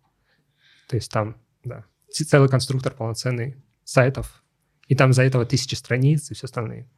[0.89, 4.43] То есть там, да, целый конструктор полноценный сайтов,
[4.89, 6.89] и там за этого тысячи страниц и все остальное.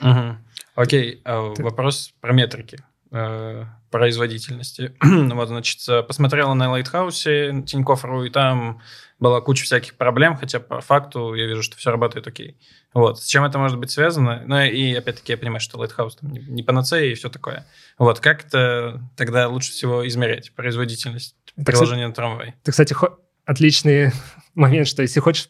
[0.00, 0.38] Мгм.
[0.74, 1.64] Окей, а, Так.
[1.64, 4.94] вопрос про метрики э, производительности.
[5.02, 8.80] вот, значит, э, посмотрела на Lighthouse 'е Tinkoff.ru, и там
[9.20, 12.58] была куча всяких проблем, хотя по факту я вижу, что все работает окей.
[12.92, 13.20] Вот.
[13.20, 14.42] С чем это может быть связано?
[14.46, 17.66] Ну и опять-таки я понимаю, что Lighthouse там не, не панацея и все такое.
[17.98, 18.18] Вот.
[18.18, 22.54] Как это тогда лучше всего измерять производительность Это, приложения на трамвай?
[22.62, 22.96] Это, кстати,
[23.44, 24.10] отличный
[24.54, 25.48] момент, что если хочешь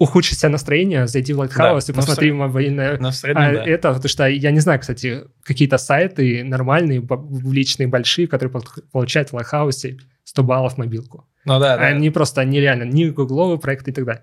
[0.00, 3.42] ухудшить себе настроение, зайди в Lighthouse Да, и ну, посмотри в мобильное Но в среднем,
[3.42, 3.64] а, да.
[3.64, 7.20] это, потому что я не знаю, кстати, какие-то сайты нормальные, б-
[7.52, 11.28] личные, большие, которые пол- получают в Lighthouse 100 баллов мобилку.
[11.44, 11.86] Ну да, да.
[11.86, 14.22] Они просто нереально, не гугловые проекты и так далее.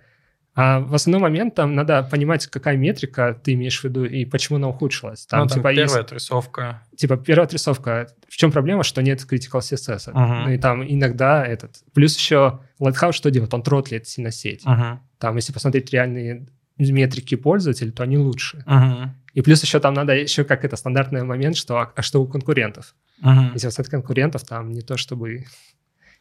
[0.59, 4.55] А в основной момент там надо понимать, какая метрика ты имеешь в виду и почему
[4.57, 5.27] она ухудшилась.
[5.27, 6.81] Там, Ну, там типа, есть- первая отрисовка.
[6.95, 8.07] типа первая отрисовка.
[8.27, 10.11] В чем проблема, что нет critical CSS.
[10.11, 10.43] Мгм.
[10.45, 11.75] Ну и там иногда этот.
[11.93, 13.53] Плюс еще Lighthouse что делает?
[13.53, 14.65] Он тротлит сильно сеть.
[14.65, 14.99] Мгм.
[15.19, 16.47] Там, если посмотреть реальные
[16.79, 18.63] метрики пользователей, то они лучше.
[18.65, 19.13] Мгм.
[19.35, 22.27] И плюс еще там надо еще как это стандартный момент, что, а, а что у
[22.27, 22.95] конкурентов.
[23.21, 23.51] Мгм.
[23.53, 25.45] Если посмотреть конкурентов, там не то чтобы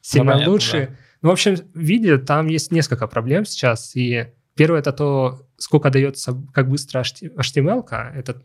[0.02, 0.96] сильно понятно, лучше.
[1.22, 3.96] Ну, в общем, в виде там есть несколько проблем сейчас.
[3.96, 8.42] И первое это то, сколько дается, как быстро HTML, это,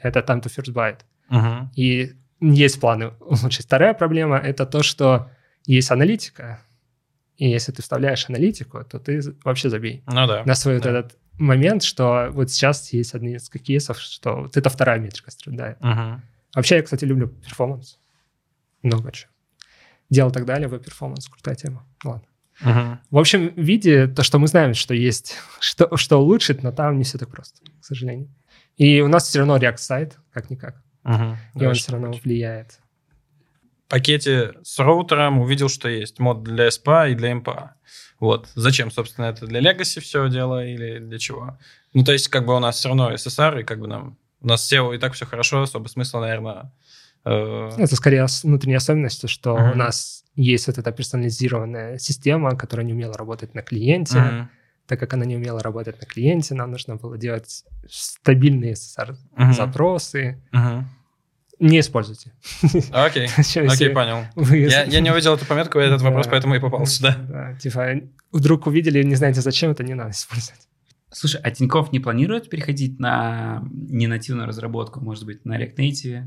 [0.00, 1.00] это time to first byte.
[1.28, 1.70] Мгм.
[1.76, 3.66] И есть планы улучшить.
[3.66, 5.30] Вторая проблема– это то, что
[5.66, 6.60] есть аналитика.
[7.36, 10.44] И если ты вставляешь аналитику, то ты вообще забей Ну да.
[10.44, 10.90] на свой вот Да.
[10.90, 15.80] этот момент, что вот сейчас есть одни из кейсов, что вот это вторая метрика страдает.
[15.80, 16.22] Мгм.
[16.54, 17.98] Вообще, я, кстати, люблю performance.
[18.82, 19.30] Много чего.
[20.10, 21.86] Делал так далее, web performance, крутая тема.
[22.04, 22.26] Ладно.
[22.60, 23.00] Мгм.
[23.10, 26.98] В общем, в виде то, что мы знаем, что есть, что, что улучшить, но там
[26.98, 28.28] не все так просто, к сожалению.
[28.76, 30.82] И у нас все равно React сайт, как-никак.
[31.04, 31.36] Мгм.
[31.54, 32.24] И Да, он все равно быть.
[32.24, 32.80] влияет.
[33.86, 37.70] В пакете с роутером увидел, что есть мод для SPA и для MPA.
[38.18, 38.48] Вот.
[38.54, 41.58] Зачем, собственно, это для Legacy все дело или для чего?
[41.92, 44.16] Ну, то есть, как бы у нас все равно SSR, и как бы нам...
[44.40, 46.72] У нас SEO и так все хорошо, особо смысла, наверное...
[47.24, 49.72] э, Это скорее внутренняя особенность, что Мгм.
[49.72, 54.18] у нас есть вот эта персонализированная система, которая не умела работать на клиенте.
[54.18, 54.50] мгм.
[54.86, 58.74] Так как она не умела работать на клиенте, нам нужно было делать стабильные
[59.36, 59.52] Мгм.
[59.54, 60.42] запросы.
[60.52, 60.88] Мгм.
[61.60, 62.32] Не используйте.
[62.92, 63.28] Окей.
[63.38, 64.24] Если Окей, понял.
[64.34, 67.16] вы- Я, я не увидел эту пометку, этот вопрос поэтому и попал сюда.
[67.28, 68.00] Да, типа,
[68.32, 70.60] вдруг увидели, не знаете зачем, это не надо использовать.
[71.12, 76.24] Слушай, а Тинькофф не планирует переходить на ненативную разработку, может быть, на React Native?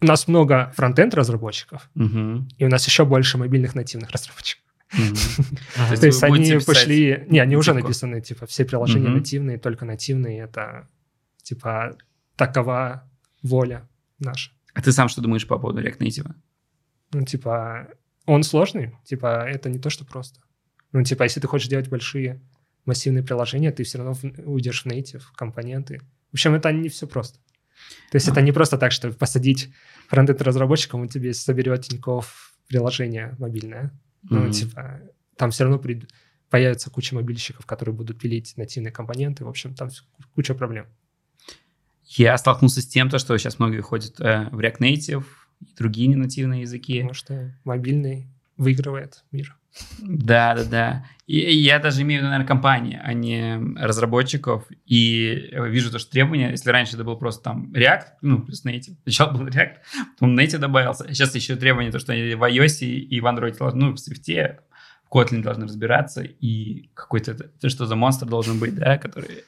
[0.00, 4.64] У нас много фронтенд разработчиков, и у нас еще больше мобильных нативных разработчиков.
[6.00, 7.24] То есть они пошли...
[7.28, 10.42] Не, они уже написаны, типа, все приложения нативные, только нативные.
[10.42, 10.88] Это,
[11.42, 11.96] типа,
[12.36, 13.10] такова
[13.42, 14.52] воля наша.
[14.74, 16.34] А ты сам что думаешь по поводу React Native?
[17.12, 17.88] Ну, типа,
[18.26, 20.40] он сложный, типа, это не то, что просто.
[20.92, 22.40] Ну, типа, если ты хочешь делать большие
[22.84, 26.00] массивные приложения, ты все равно уйдешь в native, в компоненты.
[26.30, 27.38] В общем, это не все просто.
[28.10, 29.70] То есть это не просто так, что посадить
[30.08, 33.92] фронтенд разработчиком, он тебе соберет Тинькофф приложение мобильное.
[34.22, 34.50] Ну, Мгм.
[34.52, 35.00] типа,
[35.36, 36.08] там все равно прид-
[36.50, 39.44] появится куча мобильщиков, которые будут пилить нативные компоненты.
[39.44, 39.88] В общем, там
[40.34, 40.86] куча проблем.
[42.04, 45.24] Я столкнулся с тем, то, что сейчас многие ходят э, в React Native
[45.60, 46.94] и другие ненативные языки.
[47.00, 49.56] Потому что мобильный выигрывает мир.
[49.98, 51.06] Да, да, да.
[51.26, 54.64] И я даже имею в виду, наверное, компании, а не разработчиков.
[54.86, 58.96] И вижу то, что требования, если раньше это был просто там React, ну, плюс Native.
[59.02, 59.76] Сначала был React,
[60.14, 61.04] потом Native добавился.
[61.04, 64.58] А сейчас еще требования, то, что в iOS и в Android ну, в Swift,
[65.04, 66.22] в Kotlin должны разбираться.
[66.22, 69.44] И какой-то, это что за монстр должен быть, да, который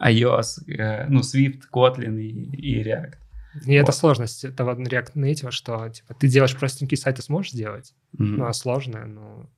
[0.00, 3.14] iOS, э, ну, Swift, Kotlin и, и React.
[3.66, 3.94] И это Вот.
[3.96, 8.36] сложность этого React Native, что типа ты делаешь простенький сайт, ты сможешь сделать, Мгм.
[8.36, 9.48] ну а сложное, ну...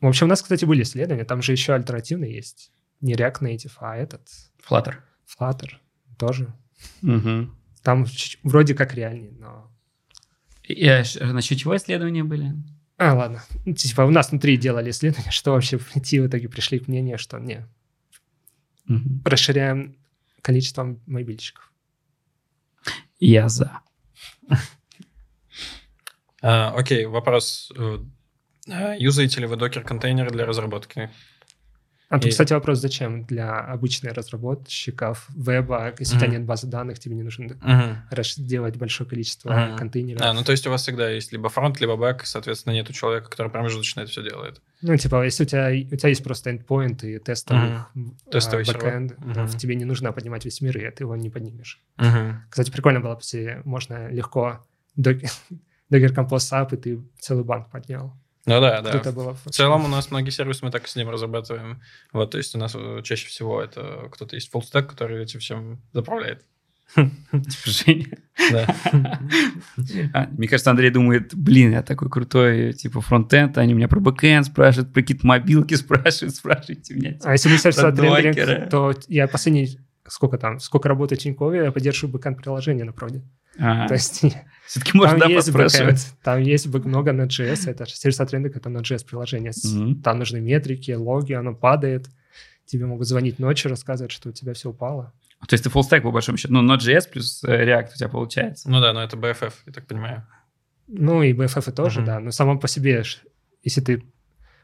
[0.00, 2.72] В общем, у нас, кстати, были исследования, там же еще альтернативный есть.
[3.00, 4.28] Не React Native, а этот,
[4.68, 4.96] Flutter.
[5.26, 5.70] Flutter
[6.18, 6.52] тоже.
[7.02, 7.56] Мгм.
[7.82, 8.06] Там
[8.42, 9.70] вроде как реальнее, но...
[10.64, 12.52] И, ш- насчет чего исследования были?
[12.96, 13.42] А, ладно.
[13.64, 17.18] Ну, Типа у нас внутри делали исследование, что вообще прийти, в итоге пришли к мнению,
[17.18, 17.66] что не,
[18.86, 19.22] Мгм.
[19.24, 19.96] расширяем
[20.40, 21.71] количество мобильщиков.
[23.24, 23.80] Я за.
[26.42, 27.72] А, Окей, вопрос.
[27.78, 27.98] Э,
[28.68, 31.08] а, Юзаете ли вы докер-контейнеры для разработки?
[32.12, 36.66] А тут, И- кстати, вопрос, зачем для обычных разработчиков веба, если у тебя нет базы
[36.66, 37.44] данных, тебе не нужно
[38.10, 39.78] расш- делать большое количество Мгм.
[39.78, 40.20] контейнеров.
[40.20, 43.30] А, ну то есть у вас всегда есть либо фронт, либо бэк, соответственно, нету человека,
[43.30, 44.60] который промежуточно это все делает.
[44.82, 47.78] Ну, типа, если у тебя, у тебя есть просто endpoint и тестовый
[48.30, 48.82] Тестовый сервер.
[48.84, 49.46] backend, Мгм.
[49.46, 51.80] в тебе не нужно поднимать весь мир, и ты его не поднимешь.
[51.96, 52.42] Мгм.
[52.50, 54.62] Кстати, прикольно было, бы, если можно легко
[54.96, 55.22] док-
[55.90, 58.12] Docker Compose up, и ты целый банк поднял.
[58.44, 59.12] Ну да, да.
[59.12, 59.36] Было.
[59.44, 61.80] В целом у нас многие сервисы мы так и с ним разрабатываем.
[62.12, 65.40] Вот, то есть у нас э, чаще всего это кто-то есть full stack, который этим
[65.40, 66.44] всем заправляет.
[67.64, 68.06] Женя.
[68.50, 68.66] Да.
[70.12, 74.46] А, Мне кажется, Андрей думает, блин, я такой крутой, типа, frontend, они меня про backend
[74.46, 77.12] спрашивают, про какие-то мобилки спрашивают, спрашивайте меня.
[77.12, 77.92] типа, А если мы сейчас Про
[78.70, 83.22] то я последний сколько там, сколько работает Тинькове, я поддерживаю backend -приложение на проде.
[83.58, 83.88] Ага.
[83.88, 84.20] То есть
[84.66, 85.84] Все-таки можно да, там есть поспрашивать.
[85.94, 89.52] backend, там есть много Node.js, это же server-side render, это Node.js приложение.
[89.52, 90.02] С- Мгм.
[90.02, 92.06] Там нужны метрики, логи, оно падает.
[92.64, 95.12] Тебе могут звонить ночью, рассказывать, что у тебя все упало.
[95.48, 96.54] То есть ты full stack по большому счету.
[96.54, 98.70] Ну, Node.js плюс э, React у тебя получается.
[98.70, 100.26] Ну да, но это BFF, я так понимаю.
[100.88, 102.06] Ну и BFF и тоже, Мгм.
[102.06, 102.20] да.
[102.20, 103.02] Но само по себе,
[103.64, 104.04] если ты...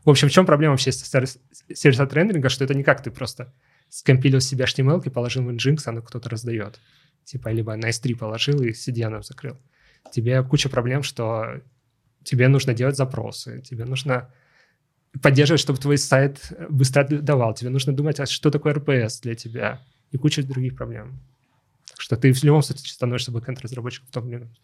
[0.05, 1.39] В общем, в чем проблема вообще с сервис-
[1.75, 3.53] сервис от рендеринга, что это не как ты просто
[3.89, 6.81] скомпилил себе HTML и положил в Nginx, оно кто-то раздает.
[7.25, 9.57] Типа, либо на S3 положил и CDN закрыл.
[10.13, 11.61] Тебе куча проблем, что
[12.25, 14.33] тебе нужно делать запросы, тебе нужно
[15.23, 19.83] поддерживать, чтобы твой сайт быстро давал, тебе нужно думать, а что такое RPS для тебя,
[20.11, 21.21] и куча других проблем.
[21.91, 24.55] Так что ты в любом случае становишься бэкэнд-разработчиком в том или ином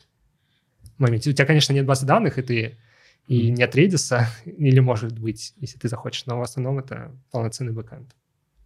[0.98, 1.30] моменте.
[1.30, 2.78] У тебя, конечно, нет базы данных, и ты
[3.26, 8.14] и нет Redis, или может быть, если ты захочешь, но в основном это полноценный бэкэнд.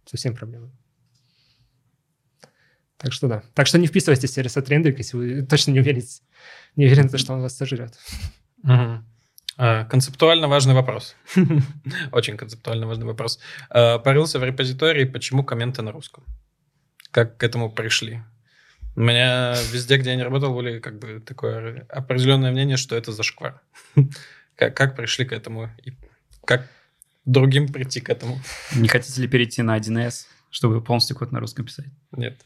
[0.09, 0.71] Со всеми проблемами.
[2.97, 3.43] Так что да.
[3.53, 6.01] Так что не вписывайтесь в сервис от рендеринга, если вы точно не уверены,
[6.75, 7.93] не уверены, что он вас сожрет.
[8.65, 11.15] А, Концептуально важный вопрос.
[12.11, 13.39] Очень концептуально важный вопрос.
[13.69, 16.25] А, Порылся в репозитории, почему комменты на русском?
[17.11, 18.23] Как к этому пришли?
[18.95, 23.11] У меня везде, где я не работал, были как бы такое определенное мнение, что это
[23.11, 23.61] зашквар.
[24.55, 25.69] Как, как пришли к этому?
[26.43, 26.67] Как
[27.31, 28.39] другим прийти к этому?
[28.75, 31.85] Не хотите ли перейти на 1С, чтобы полностью код на русском писать?
[32.11, 32.41] Нет.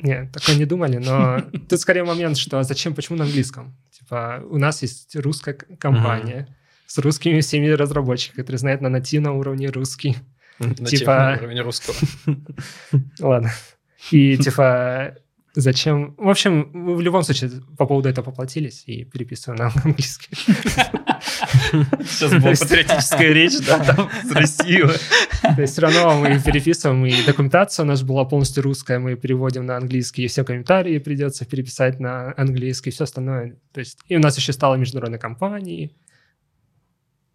[0.00, 3.76] Нет, такое не думали, но тут скорее момент, что зачем, почему на английском?
[3.90, 6.48] Типа, у нас есть русская компания
[6.86, 10.16] с русскими всеми разработчиками, которые знают на нативном уровне русский.
[10.58, 11.96] Нативный Типа- уровень русского.
[13.20, 13.52] Ладно.
[14.10, 15.14] И типа,
[15.54, 16.14] зачем...
[16.18, 20.36] В общем, мы в любом случае по поводу этого поплатились и переписываем на английский.
[22.00, 24.86] Сейчас была патриотическая речь, да, там с Россией.
[25.42, 29.66] То есть все равно мы переписываем, и документация у нас была полностью русская, мы переводим
[29.66, 33.56] на английский, и все комментарии придется переписать на английский, все остальное.
[33.72, 35.96] То есть, и у нас еще стала международной компанией.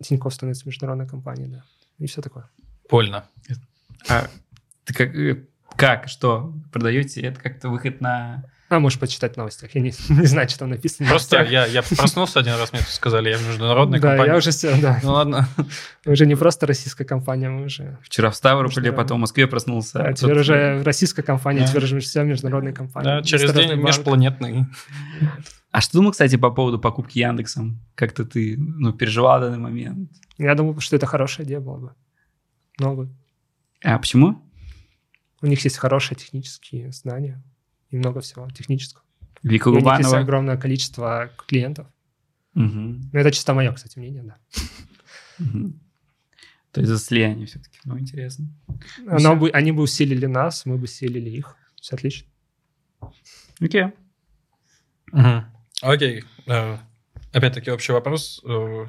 [0.01, 1.63] Тинькофф становится международной компанией, да.
[1.97, 2.49] И все такое.
[2.89, 3.25] Больно.
[4.07, 4.27] А
[4.85, 7.21] ты как, э, как, что, продаете?
[7.21, 8.45] Это как-то выход на...
[8.69, 9.73] А можешь почитать в новостях.
[9.73, 11.09] Я не, не знаю, что там написано.
[11.09, 14.31] Просто я, я проснулся один раз, мне тут сказали, я в международной Да, компании.
[14.31, 14.99] я уже все, да.
[15.01, 15.47] Ну ладно.
[16.05, 17.97] Мы уже не просто российская компания, мы уже...
[18.03, 20.03] Вчера в Ставрополе, потом в Москве проснулся.
[20.03, 21.67] А Тут- теперь уже российская компания, Да.
[21.67, 23.05] теперь уже все международные компании.
[23.09, 23.83] Да, через день банк.
[23.83, 24.65] межпланетный.
[25.71, 27.79] А что думал, кстати, по поводу покупки Яндексом?
[27.95, 30.11] Как-то ты ну, переживал в данный момент?
[30.37, 31.93] Я думаю, что это хорошая идея была бы.
[32.79, 33.09] Новый.
[33.83, 34.41] А почему?
[35.41, 37.41] У них есть хорошие технические знания
[37.89, 39.03] и много всего технического.
[39.43, 40.19] Вика И у них есть Губанова.
[40.19, 41.87] огромное количество клиентов.
[42.53, 44.37] Мгм, Ну, это чисто мое, кстати, мнение, да.
[46.71, 47.79] То есть за слияние все-таки.
[47.85, 48.47] Ну, интересно.
[49.07, 51.55] Оно бы, они бы усилили нас, мы бы усилили их.
[51.81, 52.27] Все отлично.
[53.59, 53.85] Окей.
[55.81, 56.23] Окей.
[56.47, 56.77] Э,
[57.31, 58.41] Опять-таки общий вопрос.
[58.45, 58.85] Э,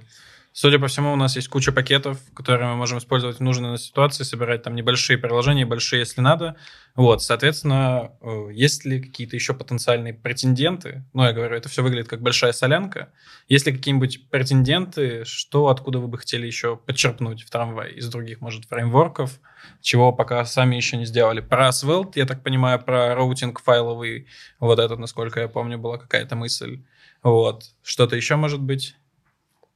[0.61, 4.25] Судя по всему, у нас есть куча пакетов, которые мы можем использовать в нужной ситуации,
[4.25, 6.55] собирать там небольшие приложения, большие, если надо.
[6.95, 11.03] Вот, соответственно, э, есть ли какие-то еще потенциальные претенденты?
[11.15, 13.11] Ну, я говорю, это все выглядит как большая солянка.
[13.49, 18.43] Есть ли какие-нибудь претенденты, что, откуда вы бы хотели еще подчерпнуть в трамвай из других,
[18.43, 19.41] может, фреймворков,
[19.81, 21.41] чего пока сами еще не сделали?
[21.41, 24.27] Про Svelte, я так понимаю, про routing файловый,
[24.59, 26.83] вот этот, насколько я помню, была какая-то мысль.
[27.23, 27.65] Вот.
[27.83, 28.97] Что-то еще может быть?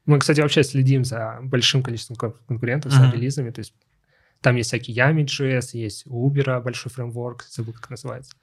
[0.07, 3.12] Мы, кстати, вообще следим за большим количеством кон- конкурентов, за Мгм.
[3.12, 3.51] релизами.
[3.51, 3.75] То есть
[4.40, 8.35] там есть всякие Umi.js, есть Uber большой фреймворк, забыл, как называется.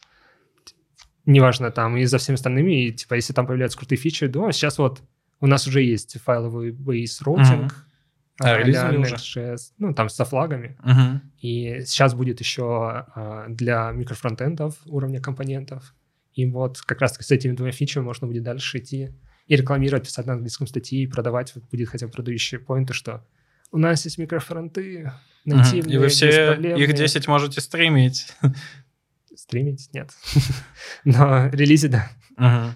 [1.25, 4.79] Неважно, там и за всеми остальными, и, типа, если там появляются крутые фичи, думаю, сейчас
[4.79, 5.03] вот
[5.39, 7.85] у нас уже есть файловый based routing,
[8.39, 9.55] А, а, а-ля уже?
[9.77, 10.77] Ну, там со флагами.
[10.83, 11.21] Угу.
[11.41, 15.93] И сейчас будет еще а, для микрофронтендов уровня компонентов.
[16.33, 19.11] И вот как раз с этими двумя фичами можно будет дальше идти
[19.47, 23.25] и рекламировать, писать на английском статьи, и продавать, будет хотя бы продающие поинты, что
[23.71, 25.11] у нас есть микрофронты,
[25.45, 28.27] нативные, И вы все их 10 можете стримить.
[29.35, 29.89] Стримить?
[29.93, 30.11] Нет.
[31.03, 32.75] Но релизе, да.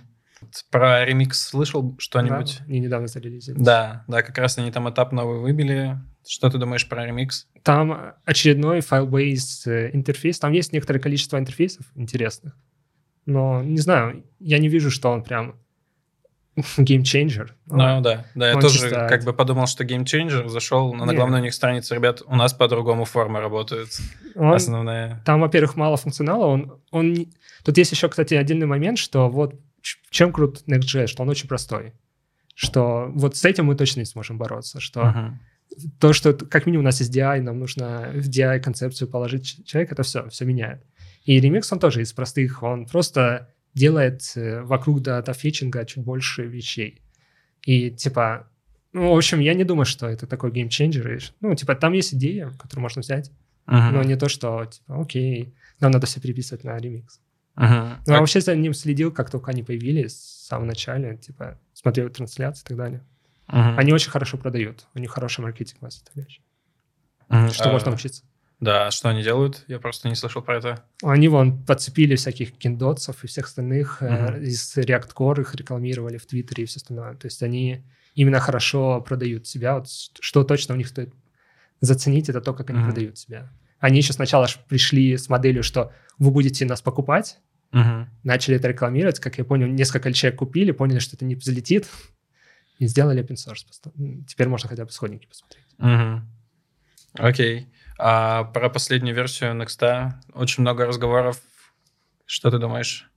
[0.71, 2.58] Про ремикс слышал что-нибудь?
[2.60, 3.58] Да, они недавно зарелизили.
[3.58, 5.99] Да, да, как раз они там этап новый выбили.
[6.28, 7.47] Что ты думаешь про ремикс?
[7.63, 10.39] Там очередной file-base э, интерфейс.
[10.39, 12.56] Там есть некоторое количество интерфейсов интересных.
[13.25, 15.60] Но, не знаю, я не вижу, что он прям
[16.77, 17.56] game changer.
[17.67, 21.13] Ну да, да, я Он тоже чисто- как бы подумал, что Changer зашел на, на
[21.13, 23.89] главную у них страницу, ребят, у нас по-другому форма работает.
[24.35, 25.21] Он- Основная.
[25.25, 26.45] Там, во-первых, мало функционала.
[26.45, 27.27] Он, он...
[27.63, 29.56] Тут есть еще, кстати, отдельный момент, что вот
[30.10, 31.93] чем крут Next.js, что он очень простой.
[32.56, 34.79] Что вот с этим мы точно не сможем бороться.
[34.79, 35.39] Что Мгм.
[35.99, 39.91] то, что как минимум у нас есть DI, нам нужно в DI концепцию положить человек,
[39.91, 40.83] это все, все меняет.
[41.25, 47.02] И ремикс, он тоже из простых, он просто делает э, вокруг дата-фетчинга чуть больше вещей.
[47.63, 48.48] И, типа,
[48.94, 51.21] ну, в общем, я не думаю, что это такой геймченджер.
[51.42, 53.32] Ну, типа, там есть идея, которую можно взять,
[53.67, 53.94] Мгм.
[53.94, 57.19] но не то, что, типа, окей, нам надо все переписывать на ремикс.
[57.56, 57.98] Мгм.
[58.08, 62.10] Ну, а вообще за ним следил, как только они появились, с самого начала, типа, смотрел
[62.10, 63.04] трансляции и так далее.
[63.48, 63.78] Мгм.
[63.78, 66.44] Они очень хорошо продают, у них хороший маркетинг составляющий,
[67.30, 67.50] Мгм.
[67.50, 68.23] что А, можно учиться.
[68.60, 69.63] Да, что они делают?
[69.67, 70.85] Я просто не слышал про это.
[71.03, 74.43] Они вон подцепили всяких киндотсов и всех остальных э, Мгм.
[74.43, 77.15] из React Core, их рекламировали в Твиттере и все остальное.
[77.15, 77.83] То есть они
[78.13, 79.75] именно хорошо продают себя.
[79.75, 81.13] Вот что точно у них стоит
[81.81, 82.87] заценить, это то, как они Мгм.
[82.87, 83.51] продают себя.
[83.79, 87.37] Они еще сначала пришли с моделью, что вы будете нас покупать,
[87.71, 88.10] Мгм.
[88.23, 89.19] начали это рекламировать.
[89.19, 91.89] Как я понял, несколько человек купили, поняли, что это не взлетит,
[92.79, 93.65] и сделали open source.
[94.27, 95.65] Теперь можно хотя бы исходники посмотреть.
[95.77, 96.29] Мгм.
[97.17, 97.67] Окей.
[97.97, 101.41] А про последнюю версию Next очень много разговоров.
[102.25, 103.09] Что ты думаешь?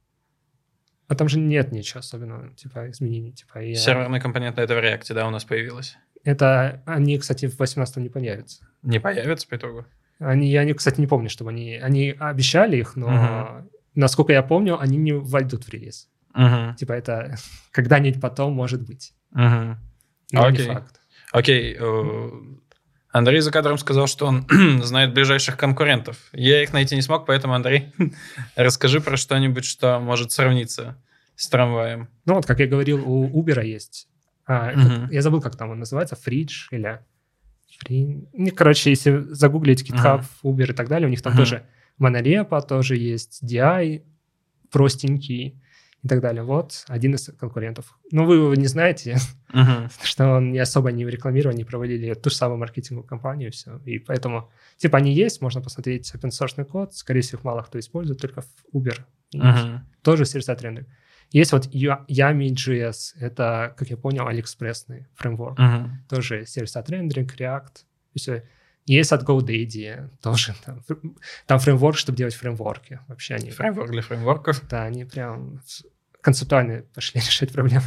[1.09, 3.33] А там же нет ничего особенного, типа изменений.
[3.33, 5.97] Типа, я- Серверный компонент это в React, да, у нас появилась.
[6.23, 8.69] Это они, кстати, в 18 не появятся.
[8.83, 9.87] Не появится по итогу?
[10.19, 11.77] Они, я, кстати, не помню, чтобы они...
[11.77, 13.71] Они обещали их, но, Мгм.
[13.95, 16.11] насколько я помню, они не войдут в релиз.
[16.35, 16.75] Мгм.
[16.77, 17.37] Типа это
[17.73, 19.15] когда-нибудь потом может быть.
[19.31, 19.79] Мгм.
[20.33, 20.67] Но Окей.
[20.67, 21.01] не факт.
[21.33, 21.77] Окей.
[21.79, 22.31] э,
[23.11, 24.47] Андрей за кадром сказал, что он
[24.83, 26.17] знает ближайших конкурентов.
[26.33, 27.93] Я их найти не смог, поэтому, Андрей,
[28.57, 30.97] расскажи про что-нибудь, что может сравниться
[31.37, 32.09] с трамваем.
[32.27, 34.09] Ну вот, как я говорил, у Uber есть...
[34.47, 37.01] а, как- я забыл, как там он называется, Фридж или...
[37.79, 38.25] Фри...
[38.33, 41.43] Ну, короче, если загуглить GitHub, Uber и так далее, у них там Мгм.
[41.43, 41.63] тоже
[41.97, 44.03] монорепа, тоже есть DI
[44.71, 45.61] простенький
[46.03, 46.43] и так далее.
[46.43, 47.99] Вот один из конкурентов.
[48.13, 49.17] Ну, вы его не знаете,
[49.53, 49.89] Мгм.
[50.03, 53.79] что он не особо не рекламировал, не проводили ту же самую маркетинговую кампанию, все.
[53.85, 57.79] И поэтому, типа, они есть, можно посмотреть open source код, скорее всего, их мало кто
[57.79, 58.99] использует, только в Uber.
[59.35, 59.87] Мгм.
[60.03, 60.87] Тоже сервиса тренды.
[61.31, 65.59] Есть вот Yami.js, это, как я понял, алиэкспрессный фреймворк.
[65.59, 66.05] Мгм.
[66.09, 67.85] Тоже сервиса рендеринг, React,
[68.15, 68.49] и все.
[68.89, 70.83] Есть от GoDaddy, тоже там,
[71.47, 73.01] там фреймворк, чтобы делать фреймворки.
[73.07, 74.67] Вообще они, Фреймворк для фреймворков.
[74.67, 75.61] да, они прям
[76.23, 77.85] концептуально пошли решать проблему.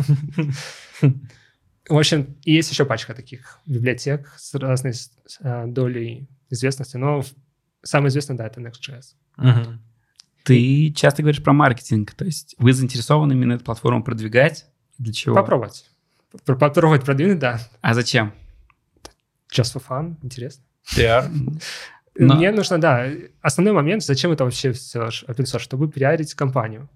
[1.89, 4.93] В общем, есть еще пачка таких библиотек с разной
[5.39, 7.23] э, долей известности, но
[7.81, 9.15] самый известный, да, это Next.js.
[10.43, 14.67] Ты часто говоришь про маркетинг, то есть вы заинтересованы именно эту платформу продвигать?
[14.99, 15.33] Для чего?
[15.35, 15.89] Попробовать.
[16.45, 17.59] Попробовать продвинуть, да.
[17.81, 18.33] А зачем?
[19.51, 20.63] Just for fun, интересно.
[20.95, 21.29] Пиар.
[22.15, 23.07] Но- Мне нужно, да,
[23.41, 26.89] основной момент, зачем это вообще все open source, чтобы пиарить компанию.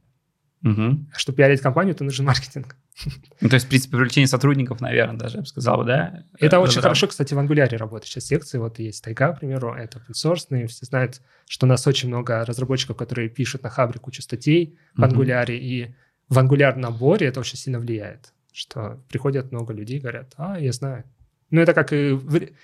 [1.14, 2.76] А Чтобы пиарить компанию, то нужен маркетинг.
[3.42, 6.24] Ну, то есть, в принципе, привлечение сотрудников, наверное, даже, я бы сказал, да?
[6.40, 8.10] Это Э, очень хорошо, кстати, в Angular работает.
[8.10, 11.86] Сейчас секции, вот есть Тайга, к примеру, это open source, все знают, что у нас
[11.88, 15.04] очень много разработчиков, которые пишут на Хабре кучу статей в.
[15.04, 15.94] Angular, и
[16.30, 21.04] в Angular наборе это очень сильно влияет, что приходят много людей, говорят, а, я знаю.
[21.52, 22.20] Ну, это как и,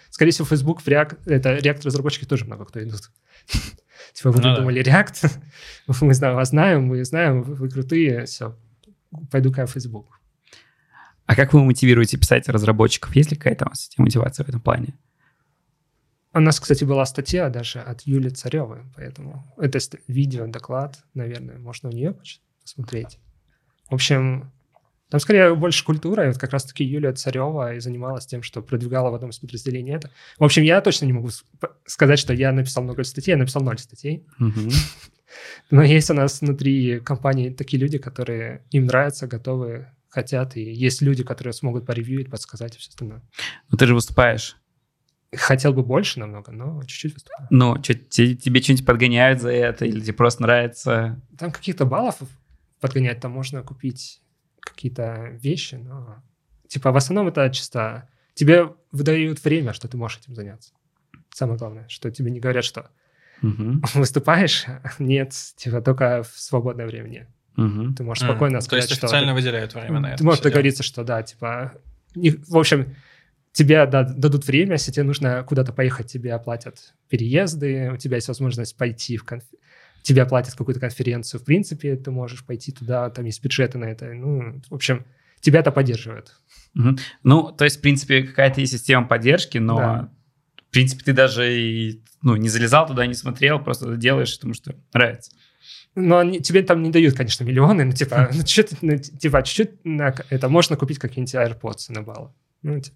[0.09, 3.11] скорее всего, Facebook, в React, это React-разработчики тоже много кто идут.
[4.13, 5.32] Типа, вы Ну придумали React,
[6.01, 8.57] мы знаем, вас знаем, мы знаем, вы крутые, все,
[9.29, 10.19] пойду-ка в Facebook.
[11.25, 13.15] А как вы мотивируете писать разработчиков?
[13.15, 14.97] Есть ли какая-то у вас система мотивации в этом плане?
[16.34, 21.89] У нас, кстати, была статья даже от Юли Царевой, поэтому это видео, доклад, наверное, можно
[21.89, 22.15] у нее
[22.61, 23.19] посмотреть.
[23.89, 24.51] В общем,
[25.12, 29.12] там скорее больше культура, и вот как раз-таки Юлия Царева и занималась тем, что продвигала
[29.12, 30.09] в одном из подразделений это.
[30.39, 31.30] В общем, я точно не могу
[31.86, 34.70] сказать, что я написал много статей, я написал ноль статей, Мгм.
[35.70, 41.01] но есть у нас внутри компании такие люди, которые им нравятся, готовы, хотят, и есть
[41.01, 43.22] люди, которые смогут поревьюить, подсказать и все остальное.
[43.70, 44.55] Ну, ты же выступаешь.
[45.36, 47.47] Хотел бы больше намного, но чуть-чуть выступаю.
[47.49, 51.22] Ну, чё, те- тебе что-нибудь подгоняют за это, или тебе просто нравится?
[51.38, 52.16] Там каких-то баллов
[52.82, 54.20] подгонять, там можно купить
[54.82, 56.23] какие-то вещи, но
[56.67, 60.71] типа в основном это чисто тебе выдают время, что ты можешь этим заняться.
[61.34, 62.89] Самое главное, что тебе не говорят, что
[63.41, 63.84] Мгм.
[63.93, 64.65] выступаешь,
[64.99, 67.27] нет, типа только в свободное время нет.
[67.57, 67.93] Мгм.
[67.95, 69.05] Ты можешь М, спокойно То сказать, есть что...
[69.07, 70.17] официально выделяют время на это.
[70.17, 70.51] Ты можешь все дело.
[70.53, 71.73] договориться, что да, типа...
[72.15, 72.95] не- В общем,
[73.51, 78.29] тебе да- дадут время, если тебе нужно куда-то поехать, тебе оплатят переезды, у тебя есть
[78.29, 79.43] возможность пойти в конф...
[80.01, 84.05] Тебе оплатят какую-то конференцию, в принципе, ты можешь пойти туда, там есть бюджеты на это.
[84.13, 85.05] Ну, в общем,
[85.41, 86.35] тебя это поддерживает.
[86.73, 86.97] Мгм.
[87.23, 90.11] Ну, то есть, в принципе, какая-то есть система поддержки, но, Да.
[90.67, 94.75] в принципе, ты даже и, ну, не залезал туда, не смотрел, просто делаешь, потому что
[94.93, 95.31] нравится.
[95.93, 99.83] Но они, тебе там не дают, конечно, миллионы, но типа, ну, чуть, ну, типа, чуть-чуть
[99.85, 102.29] на, это можно купить какие-нибудь AirPods на баллы.
[102.63, 102.95] Ну, типа,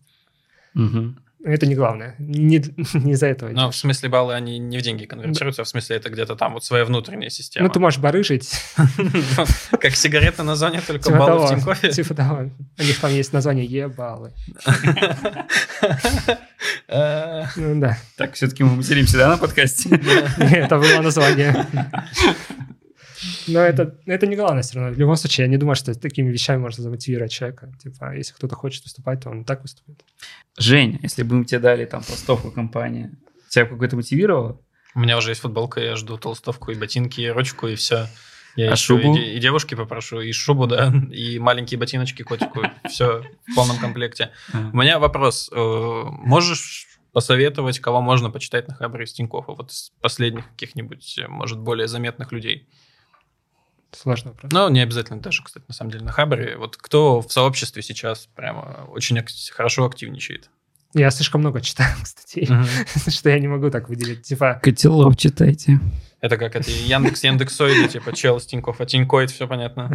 [0.73, 1.19] Мгм.
[1.45, 2.15] Это не главное.
[2.17, 2.57] Не,
[2.93, 3.51] не из-за этого.
[3.51, 6.53] Ну, в смысле, баллы, они не в деньги конвертируются, а в смысле, это где-то там
[6.53, 7.67] вот своя внутренняя система.
[7.67, 8.51] Ну, ты можешь барыжить.
[9.79, 11.91] Как сигареты название, только Типа баллы в того, Тинькоффе.
[11.91, 12.49] Типа того.
[12.79, 14.33] У них там есть название Е-баллы.
[16.87, 17.97] Ну да.
[18.17, 19.89] Так, все-таки мы материмся, да, на подкасте?
[20.39, 21.67] Это было название.
[23.47, 24.93] Но это, это не главное все равно.
[24.93, 27.71] В любом случае, я не думаю, что такими вещами можно замотивировать человека.
[27.81, 30.03] Типа, если кто-то хочет выступать, то он и так выступит.
[30.57, 33.11] Жень, если бы мы тебе дали там толстовку компании,
[33.49, 34.59] тебя какой-то мотивировало?
[34.95, 38.07] У меня уже есть футболка, я жду толстовку и ботинки, и ручку, и все.
[38.55, 39.17] Я А шубу?
[39.17, 42.61] И, и девушки попрошу, и шубу, да, и маленькие ботиночки котику.
[42.89, 44.31] Все в полном комплекте.
[44.53, 45.49] У меня вопрос.
[45.51, 49.53] Э, Можешь посоветовать, кого можно почитать на Хабре из Тинькоффа?
[49.53, 52.67] Вот из последних каких-нибудь, может, более заметных людей.
[53.91, 54.51] Сложный вопрос.
[54.51, 56.57] Ну, не обязательно даже, кстати, на самом деле, на Хабре.
[56.57, 60.49] Вот кто в сообществе сейчас прямо очень ак- хорошо активничает?
[60.93, 62.47] Я слишком много читаю статей,
[63.09, 64.23] что я не могу так выделить.
[64.23, 65.79] Типа, Котелов читайте.
[66.21, 69.91] Это как это Яндекс, Яндексоиды, типа чел с Тинькофф, а Тинькоид, все понятно.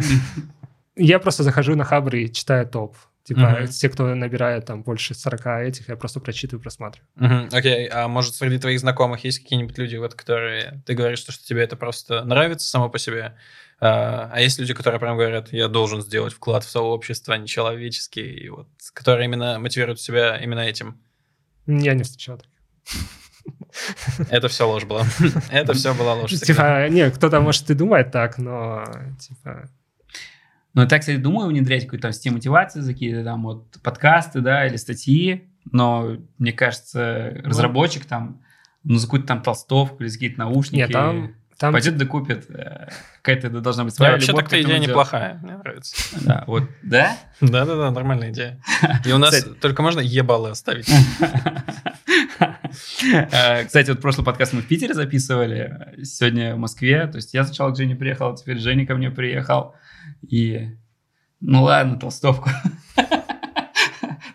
[0.95, 2.95] я просто захожу на Хабр и читаю топ.
[3.23, 3.67] Типа, Мгм.
[3.67, 7.07] те, кто набирает там больше 40 этих, я просто прочитываю, просматриваю.
[7.15, 11.31] Мгм, Окей, а может среди твоих знакомых есть какие-нибудь люди, вот, которые ты говоришь, что,
[11.31, 13.37] что тебе это просто нравится само по себе,
[13.79, 18.49] а, а есть люди, которые прям говорят, я должен сделать вклад в сообщество нечеловеческий, и
[18.49, 20.99] вот, которые именно мотивируют себя именно этим.
[21.67, 22.51] Я не встречал таких.
[24.29, 25.05] Это все ложь была.
[25.51, 26.31] Это все была ложь.
[26.31, 28.83] Типа, не, кто-то, может, и думает так, но,
[29.19, 29.69] типа,
[30.73, 34.65] Ну, так, кстати, думаю внедрять какую-то там систему мотивации, за какие-то там вот подкасты, да,
[34.65, 38.41] или статьи, но мне кажется, разработчик там,
[38.83, 42.45] ну, за какую-то там толстовку или за какие-то наушники не, там, там пойдет докупит.
[42.49, 42.87] э,
[43.21, 45.95] Какая-то да, должна быть своя вообще так-то к этому идея неплохая, мне нравится.
[46.21, 47.17] Да, вот, да?
[47.41, 48.59] Да-да-да, нормальная идея.
[49.05, 49.53] И у нас Кстати.
[49.55, 50.89] только можно ебалы оставить.
[53.03, 57.05] Э, Кстати, вот прошлый подкаст мы в Питере записывали, сегодня в Москве.
[57.07, 59.75] То есть я сначала к Жене приехал, теперь Женя ко мне приехал.
[60.27, 60.69] И,
[61.39, 62.49] ну ладно, толстовку.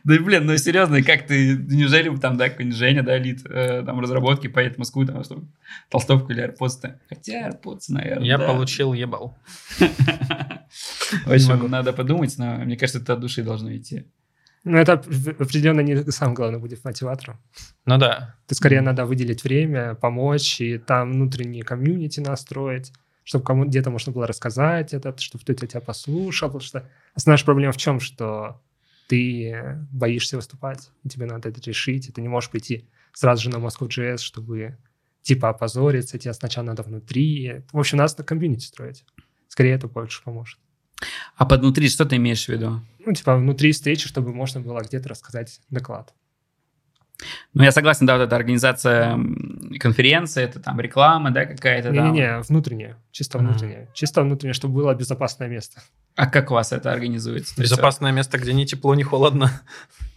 [0.07, 3.83] Да и, блин, ну серьезно, как ты, неужели там, да, какой-нибудь Женя, да, лид, э,
[3.85, 5.49] там, разработки поедет в Москву, там, чтобы
[5.91, 7.01] толстовку или AirPods-то?
[7.09, 8.47] Хотя AirPods, наверное, Я да.
[8.47, 9.37] получил ебал.
[9.81, 14.07] В общем, надо подумать, но мне кажется, это от души должно идти.
[14.63, 17.41] Ну, это определенно не самое главное будет мотиватором.
[17.85, 18.37] Ну да.
[18.47, 22.93] Ты скорее надо выделить время, помочь, и там внутренние комьюнити настроить,
[23.27, 27.73] чтобы кому где-то можно было рассказать это, чтобы кто-то тебя послушал, потому что основная проблема
[27.73, 28.63] в чем, что
[29.09, 33.57] ты боишься выступать, тебе надо это решить, и ты не можешь прийти сразу же на
[33.57, 34.79] Moscow.js, чтобы
[35.23, 37.65] типа опозориться, тебе сначала надо внутри.
[37.73, 39.05] В общем, надо комьюнити строить.
[39.49, 40.61] Скорее это больше поможет.
[41.35, 42.81] А под внутри что ты имеешь в виду?
[43.05, 46.15] Ну, типа внутри встречи, чтобы можно было где-то рассказать доклад.
[47.55, 49.19] Ну, я согласен, да, вот эта организация
[49.81, 52.13] конференции, это там реклама, да, какая-то там.
[52.13, 53.49] Не-не-не, внутреннее, чисто Мгм.
[53.49, 53.89] внутреннее.
[53.95, 55.81] Чисто внутреннее, чтобы было безопасное место.
[56.15, 57.61] А как у вас это организуется?
[57.61, 59.51] Безопасное место, где ни тепло, ни холодно.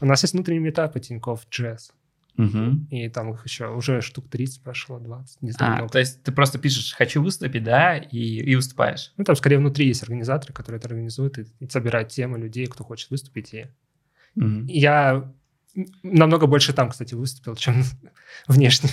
[0.01, 1.91] У нас есть внутренние метапы Тинькофф Джесс.
[2.37, 2.87] Мгм.
[2.89, 5.73] И там их еще уже штук 30 прошло, 20, не знаю.
[5.73, 5.91] А, много.
[5.91, 9.11] то есть ты просто пишешь «хочу выступить», да, и, и выступаешь.
[9.17, 12.85] Ну, там скорее внутри есть организаторы, которые это организуют и, и собирают темы людей, кто
[12.85, 13.53] хочет выступить.
[13.53, 13.65] И
[14.35, 14.67] Мгм.
[14.67, 15.29] я
[16.03, 17.83] намного больше там, кстати, выступил, чем
[18.47, 18.89] внешне.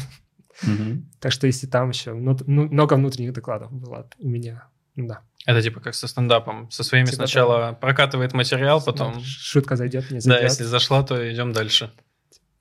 [1.20, 5.20] Так что если там еще ну, много внутренних докладов было у меня, да.
[5.44, 6.70] Это типа как со стендапом.
[6.70, 9.22] Со своими Типа сначала прокатывает материал, потом...
[9.22, 10.50] Шутка зайдет, не Да, зайдет.
[10.50, 11.92] если зашла, то идем дальше.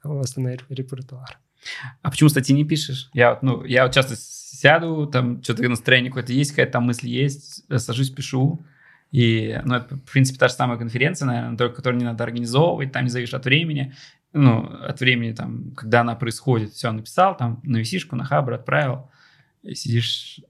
[0.04, 1.40] Восстановить репертуар.
[2.04, 3.10] А почему статьи не пишешь?
[3.14, 7.08] Я вот, ну, я вот часто сяду, там что-то настроение какое-то есть, какая-то там мысль
[7.08, 8.64] есть, сажусь, пишу.
[9.16, 12.92] И, ну, это, в принципе, та же самая конференция, наверное, только которую не надо организовывать,
[12.92, 13.96] там не зависишь от времени.
[14.34, 16.74] Ну, от времени, там, когда она происходит.
[16.74, 19.10] Все, написал, там, на висишку, на хабр отправил.
[19.64, 20.42] И сидишь,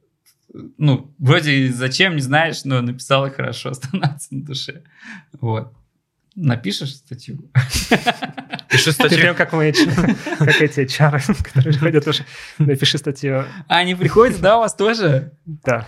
[0.80, 4.82] ну, вроде зачем, не знаешь, но написал и хорошо, становится на душе.
[5.40, 5.72] Вот.
[6.36, 7.52] Напишешь статью?
[8.68, 9.20] Пиши Ты статью.
[9.20, 9.74] прям как мои,
[10.40, 12.26] как эти чары, которые ходят тоже.
[12.58, 13.46] Напиши статью.
[13.68, 15.34] А, они приходят, да, у вас тоже?
[15.46, 15.88] Да.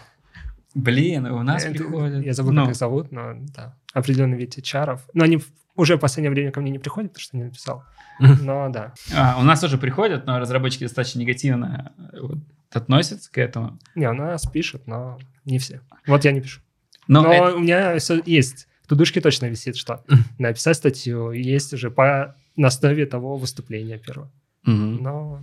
[0.77, 2.25] Блин, у нас Это- приходят.
[2.25, 3.75] Я забыл, Ну, как их зовут, но да.
[3.93, 5.01] Определенный вид чаров.
[5.13, 5.39] Но они
[5.75, 7.83] уже в последнее время ко мне не приходят, потому что не написал.
[8.19, 8.93] Но да.
[9.15, 12.37] а, у нас тоже приходят, но разработчики достаточно негативно э, вот,
[12.71, 13.77] относятся к этому.
[13.95, 15.81] Не, у нас пишут, но не все.
[16.07, 16.61] Вот я не пишу.
[17.07, 18.67] Но, Но это- у меня всё есть.
[18.83, 20.03] В тудушке точно висит, что
[20.39, 24.31] написать статью есть уже по на основе того выступления первого.
[24.63, 25.03] Мгм.
[25.03, 25.41] Но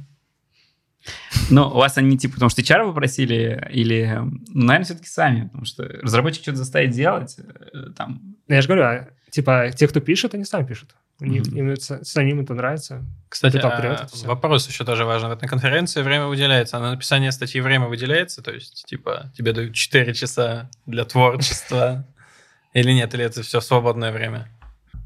[1.50, 5.64] Но у вас они типа, потому что HR попросили, или, ну, наверное, все-таки сами, потому
[5.66, 10.00] что разработчик что-то заставить делать, э, там, ну, я же говорю, а, типа, те, кто
[10.00, 10.94] пишет, они сами пишут.
[11.20, 11.56] У них, Мгм.
[11.58, 13.04] им это- самим это нравится.
[13.28, 14.26] Кстати, Это а, это всё.
[14.26, 15.28] вопрос еще тоже важен.
[15.28, 18.42] Вот на конференции время выделяется, а на написание статьи время выделяется?
[18.42, 22.04] То есть, типа, тебе дают 4 часа для творчества
[22.72, 23.14] или нет?
[23.14, 24.48] Или это все свободное время?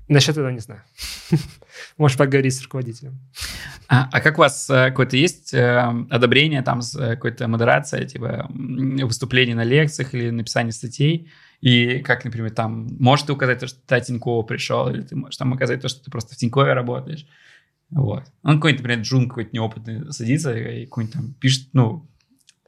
[0.09, 0.83] Насчет этого не знаю.
[1.97, 3.19] Можешь поговорить с руководителем.
[3.89, 8.47] А, а как у вас э, какое-то есть э, одобрение, там, э, какой-то модерация, типа,
[8.51, 11.31] выступлений на лекциях или написание статей?
[11.61, 15.17] И как, например, там, можешь ты указать то, что ты от Тинькова пришел, или ты
[15.17, 17.27] можешь там указать то, что ты просто в Тинькове работаешь?
[17.91, 18.25] Вот.
[18.43, 22.09] Он какой-нибудь, например, джун какой-то неопытный садится и какой-нибудь там пишет, ну...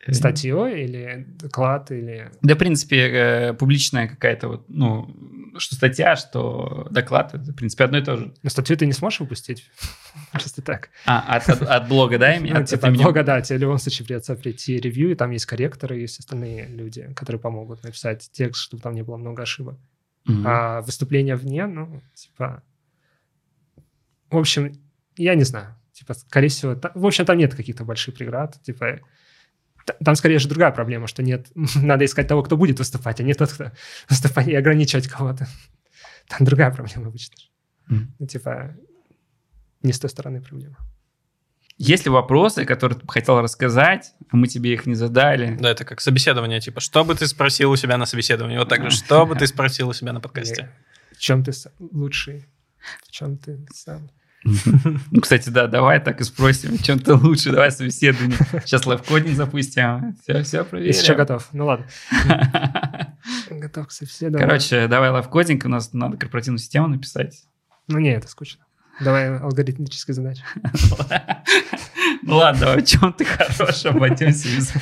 [0.09, 2.31] Статью или доклад, или...
[2.43, 5.15] Да, в принципе, э, публичная какая-то вот, ну,
[5.59, 8.33] что статья, что доклад, это, в принципе, одно и то же.
[8.43, 9.71] Ну, статью ты не сможешь выпустить?
[10.33, 10.89] Просто так.
[11.05, 12.55] А, от, от- от блога, да, именно?
[12.55, 15.15] Ну, От- типа, от имени- блога, да, тебе в любом случае придется прийти ревью, и
[15.15, 19.43] там есть корректоры, есть остальные люди, которые помогут написать текст, чтобы там не было много
[19.43, 19.77] ошибок.
[20.25, 20.45] Мгм.
[20.47, 22.63] А выступление вне, ну, типа...
[24.31, 24.73] В общем,
[25.17, 25.75] я не знаю.
[25.93, 26.75] Типа, скорее всего...
[26.75, 28.59] та- В общем, там нет каких-то больших преград.
[28.63, 29.01] Типа,
[30.05, 31.47] там скорее же другая проблема, что нет...
[31.75, 33.73] Надо искать того, кто будет выступать, а не тот, кто
[34.09, 35.49] выступает, и ограничивать кого-то.
[36.29, 37.37] Там другая проблема обычно.
[37.89, 38.77] Ну, типа,
[39.83, 40.77] не с той стороны проблема.
[41.77, 45.57] Есть ли вопросы, которые ты бы хотел рассказать, а мы тебе их не задали?
[45.59, 48.59] Да, это как собеседование, типа, что бы ты спросил у себя на собеседовании?
[48.59, 50.71] Вот так же, что бы ты спросил у себя на подкасте?
[51.13, 52.47] В чем ты лучший?
[53.07, 54.11] В чем ты сам?
[54.45, 58.39] Ну, кстати, да, давай так и спросим, чем ты лучше, давай собеседование.
[58.65, 60.89] Сейчас лайфкодинг запустим, все, все проверим.
[60.89, 61.49] Если что, готов.
[61.53, 61.87] Ну ладно.
[63.51, 64.49] Готов к собеседованию.
[64.49, 67.43] Короче, давай лайфкодинг, у нас надо корпоративную систему написать.
[67.89, 68.65] Ну не, это скучно.
[69.01, 70.43] Давай алгоритмические задачи.
[72.23, 74.73] Ну ладно, давай, в чем ты хорош, обойдемся без.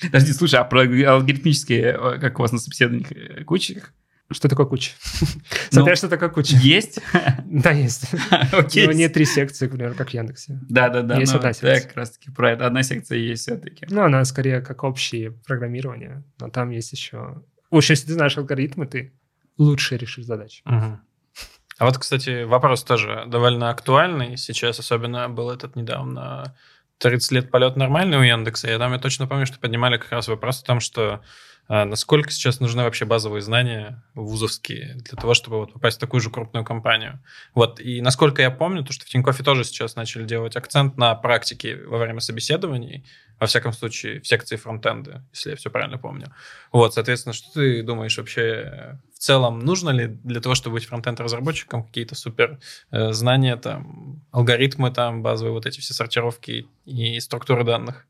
[0.00, 3.94] Подожди, слушай, а про алгоритмические, э, как у вас на собеседованиях, э, куча их?
[4.32, 4.92] Что такое куча?
[5.72, 6.56] Ну, Смотря что такое куча.
[6.56, 6.98] Есть?
[7.46, 8.06] Да, есть.
[8.52, 10.58] Но не три секции, к примеру, как в Яндексе.
[10.68, 11.18] Да, да, да.
[11.18, 11.80] Есть ну, одна секция.
[11.80, 12.66] как раз таки про это.
[12.66, 13.86] Одна секция есть все-таки.
[13.88, 16.24] Ну, она скорее как общее программирование.
[16.40, 17.42] Но там есть еще...
[17.70, 19.12] В общем, если ты знаешь алгоритмы, ты
[19.56, 20.62] лучше решишь задачи.
[20.64, 24.36] А вот, кстати, вопрос тоже довольно актуальный.
[24.36, 26.54] Сейчас особенно был этот недавно
[26.98, 28.68] 30 лет полет нормальный у Яндекса.
[28.68, 31.22] Я там я точно помню, что поднимали как раз вопрос о том, что
[31.68, 36.20] а, насколько сейчас нужны вообще базовые знания вузовские для того, чтобы вот попасть в такую
[36.20, 37.22] же крупную компанию.
[37.54, 37.80] Вот.
[37.80, 41.76] И насколько я помню, то, что в Тинькоффе тоже сейчас начали делать акцент на практике
[41.86, 43.04] во время собеседований,
[43.38, 46.34] во всяком случае, в секции фронтенда, если я все правильно помню.
[46.72, 51.84] Вот, соответственно, что ты думаешь вообще в целом, нужно ли для того, чтобы быть фронтенд-разработчиком
[51.84, 52.58] какие-то супер
[52.90, 58.06] э, знания, там, алгоритмы, там, базовые вот эти все сортировки и структуры данных?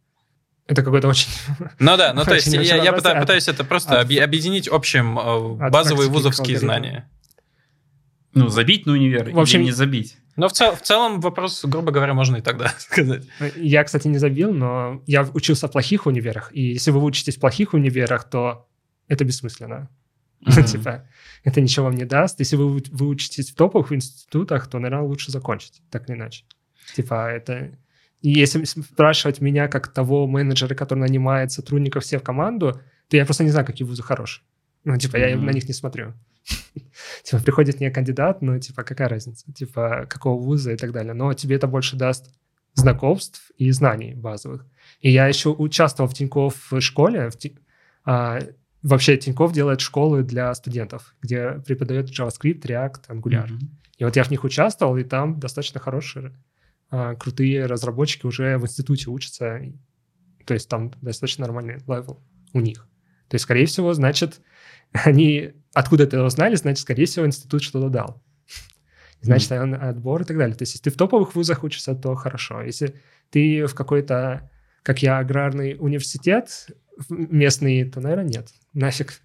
[0.73, 1.29] Это какой-то очень...
[1.79, 3.05] Ну да, ну то есть я, я вопрос.
[3.05, 7.11] пыта- От- пытаюсь это просто от- объ- объединить общим э, от базовые вузовские знания.
[8.33, 10.17] Ну, забить на универ В общем, или не забить?
[10.37, 13.25] Но в, цел- в целом вопрос, грубо говоря, можно и тогда сказать.
[13.57, 16.51] Я, кстати, не забил, но я учился в плохих универах.
[16.55, 18.67] И если вы учитесь в плохих универах, то
[19.09, 19.91] это бессмысленно.
[20.41, 20.65] Мгм.
[20.65, 21.07] Типа,
[21.45, 22.39] это ничего вам не даст.
[22.41, 26.45] Если вы, вы учитесь в топовых институтах, то, наверное, лучше закончить, так или иначе.
[26.97, 27.73] Типа, это...
[28.23, 33.25] И если спрашивать меня как того менеджера, который нанимает сотрудников все в команду, то я
[33.25, 34.45] просто не знаю, какие вузы хорошие.
[34.85, 35.47] Ну, типа, я Мгм.
[35.47, 36.15] на них не смотрю.
[37.25, 39.53] Типа, приходит мне кандидат, ну, типа, какая разница?
[39.53, 41.15] Типа, какого вуза и так далее.
[41.15, 42.33] Но тебе это больше даст
[42.75, 44.67] знакомств и знаний базовых.
[45.01, 47.29] И я еще участвовал в Тинькофф в школе.
[47.31, 47.59] В Ти-
[48.05, 48.39] а,
[48.83, 53.47] вообще Тинькофф делает школы для студентов, где преподает JavaScript, React, Angular.
[53.53, 53.71] Мгм.
[53.99, 56.33] И вот я в них участвовал, и там достаточно хорошие,
[57.19, 59.61] крутые разработчики уже в институте учатся.
[60.45, 62.87] То есть там достаточно нормальный level у них.
[63.29, 64.41] То есть, скорее всего, значит,
[64.93, 68.23] они откуда это узнали, значит, скорее всего, институт что-то дал.
[69.23, 70.57] Значит, он отбор и так далее.
[70.57, 72.61] То есть, если ты в топовых вузах учишься, то хорошо.
[72.63, 74.51] Если ты в какой-то,
[74.83, 76.69] как я, аграрный университет
[77.09, 78.49] местный, то, наверное, нет.
[78.75, 79.23] Нафиг.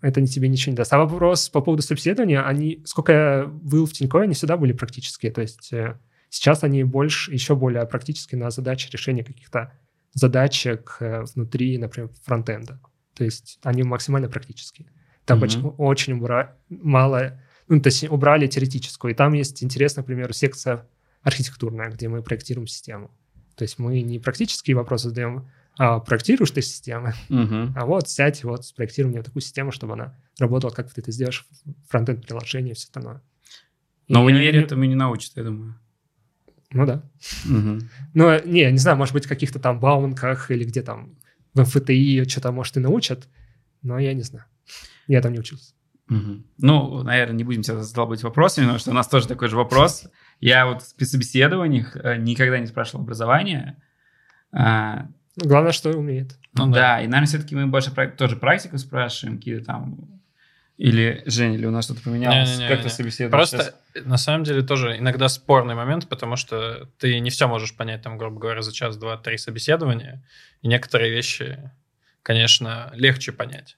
[0.00, 0.92] Это тебе ничего не даст.
[0.92, 5.32] А вопрос по поводу собеседования, они, сколько я был в Тинькове, они всегда были практические.
[5.32, 5.98] То есть э,
[6.30, 9.72] сейчас они больше, еще более практические на задачи решения каких-то
[10.14, 12.80] задачек э, внутри, например, фронтенда.
[13.14, 14.88] То есть они максимально практические.
[15.24, 15.74] Там Мгм.
[15.78, 19.12] очень, убра- мало, ну, то есть убрали теоретическую.
[19.12, 20.86] И там есть интересная, например, секция
[21.22, 23.10] архитектурная, где мы проектируем систему.
[23.56, 27.72] То есть мы не практические вопросы задаем, а проектируешь ты системы, Мгм.
[27.76, 31.46] а вот сядь, вот спроектируй мне такую систему, чтобы она работала, как ты это сделаешь,
[31.88, 33.22] фронтенд приложение и все остальное.
[34.08, 35.78] Но в И- универе этому не научат, я думаю.
[36.72, 37.02] Ну да.
[37.46, 37.88] Мгм.
[38.14, 41.16] Ну, не, не знаю, может быть, в каких-то там баунках или где там
[41.54, 43.28] в МФТИ что-то, может, и научат,
[43.82, 44.44] но я не знаю.
[45.06, 45.72] Я там не учился.
[46.08, 46.44] Мгм.
[46.58, 50.06] Ну, наверное, не будем себя задолбать вопросами, потому что у нас тоже такой же вопрос.
[50.40, 53.76] Я вот в собеседованиях э, никогда не спрашивал образование.
[54.52, 55.08] А,
[55.44, 56.36] Главное, что умеет.
[56.54, 57.00] Ну да.
[57.00, 60.20] и, наверное, все-таки мы больше тоже практику спрашиваем, какие там...
[60.76, 62.50] Или, Женя, или у нас что-то поменялось?
[62.50, 62.68] Не-не-не-не.
[62.68, 64.06] Как ты собеседуешь Просто, сейчас?
[64.06, 68.16] на самом деле, тоже иногда спорный момент, потому что ты не все можешь понять, там,
[68.16, 70.24] грубо говоря, за час, два, три собеседования,
[70.62, 71.72] и некоторые вещи,
[72.22, 73.76] конечно, легче понять.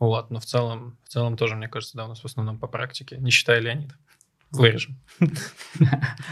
[0.00, 2.66] Вот, но в целом, в целом тоже, мне кажется, да, у нас в основном по
[2.66, 3.94] практике, не считая Леонида.
[4.52, 4.98] Вырежем.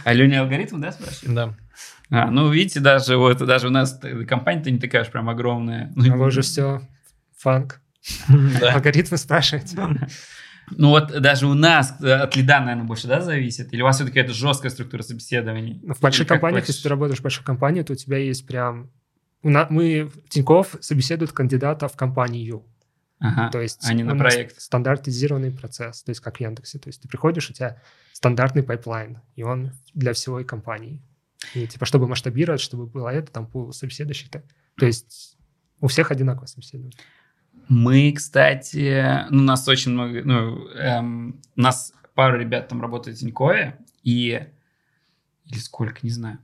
[0.04, 1.34] А Леня алгоритм, да, спрашивает?
[1.34, 1.54] Да.
[2.10, 5.92] А, ну, видите, даже вот даже у нас компания-то не такая уж прям огромная.
[5.94, 6.80] Ну, А вы уже все
[7.36, 7.80] фанк.
[8.62, 9.76] Алгоритмы спрашиваете.
[10.76, 13.72] Ну вот даже у нас э, от лида, наверное, больше, да, зависит?
[13.72, 15.80] Или у вас все-таки это жесткая структура собеседований?
[15.82, 18.90] Ну, В больших компаниях, если ты работаешь в большой компании, то у тебя есть прям...
[19.42, 22.66] У на- Мы в Тинькофф собеседуют кандидата в компанию.
[23.20, 23.50] Ага.
[23.50, 24.60] То есть а не на проект.
[24.60, 26.78] стандартизированный процесс, то есть как в Яндексе.
[26.78, 27.80] То есть ты приходишь, у тебя
[28.12, 31.02] стандартный pipeline, и он для всей компании.
[31.54, 34.30] И типа, чтобы масштабировать, чтобы было это, там пул собеседующих.
[34.30, 34.44] так.
[34.76, 35.36] То есть
[35.80, 36.98] у всех одинаково собеседование.
[37.68, 43.16] Мы, кстати, ну, у нас очень много, ну, эм, у нас пару ребят там работает
[43.16, 44.46] в Тинькове, и...
[45.44, 46.38] Или сколько, не знаю.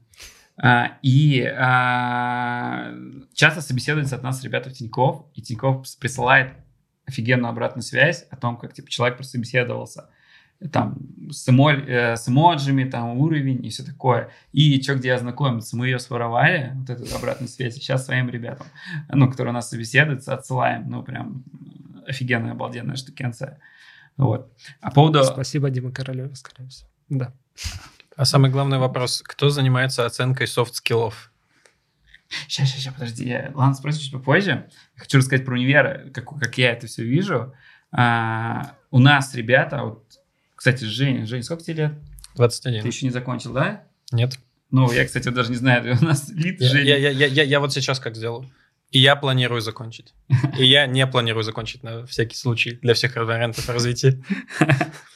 [0.57, 2.95] А, и а,
[3.35, 6.53] часто собеседуются от нас ребята в Тинькофф, и Тинькофф присылает
[7.07, 10.09] офигенную обратную связь о том, как типа, человек прособеседовался.
[10.73, 10.97] Там
[11.31, 14.31] с, эмоль- э, с эмоджами, там уровень и все такое.
[14.53, 15.77] И что, где ознакомиться?
[15.77, 18.67] Мы ее своровали, вот эту обратную связь, сейчас своим ребятам,
[19.11, 20.89] ну, которые у нас собеседуются, отсылаем.
[20.89, 21.45] Ну, прям
[22.07, 23.59] офигенная, обалденная штукенция.
[24.17, 24.53] Вот.
[24.81, 25.25] А по поводу...
[25.25, 26.89] Спасибо Дима Королеву, скорее всего.
[27.09, 27.33] Да.
[28.17, 31.33] А самый главный вопрос, кто занимается оценкой soft skill ов?
[32.49, 33.29] Сейчас, сейчас, сейчас, подожди.
[33.29, 33.51] Я...
[33.55, 34.69] Ладно, спросим чуть попозже.
[34.97, 37.55] Хочу рассказать про универ, как, как я это все вижу.
[37.93, 40.05] А, у нас ребята, вот,
[40.55, 41.93] кстати, Женя, Женя, сколько тебе лет?
[42.37, 42.83] 21.
[42.83, 43.85] Ты еще не закончил, да?
[44.11, 44.39] Нет.
[44.71, 46.85] Ну, я, кстати, даже не знаю, у нас lead Я, Женя.
[46.85, 48.51] я, я, я, я- я вот сейчас как сделаю.
[48.91, 50.15] И я планирую закончить.
[50.59, 54.23] И я не планирую закончить на всякий случай для всех вариантов развития.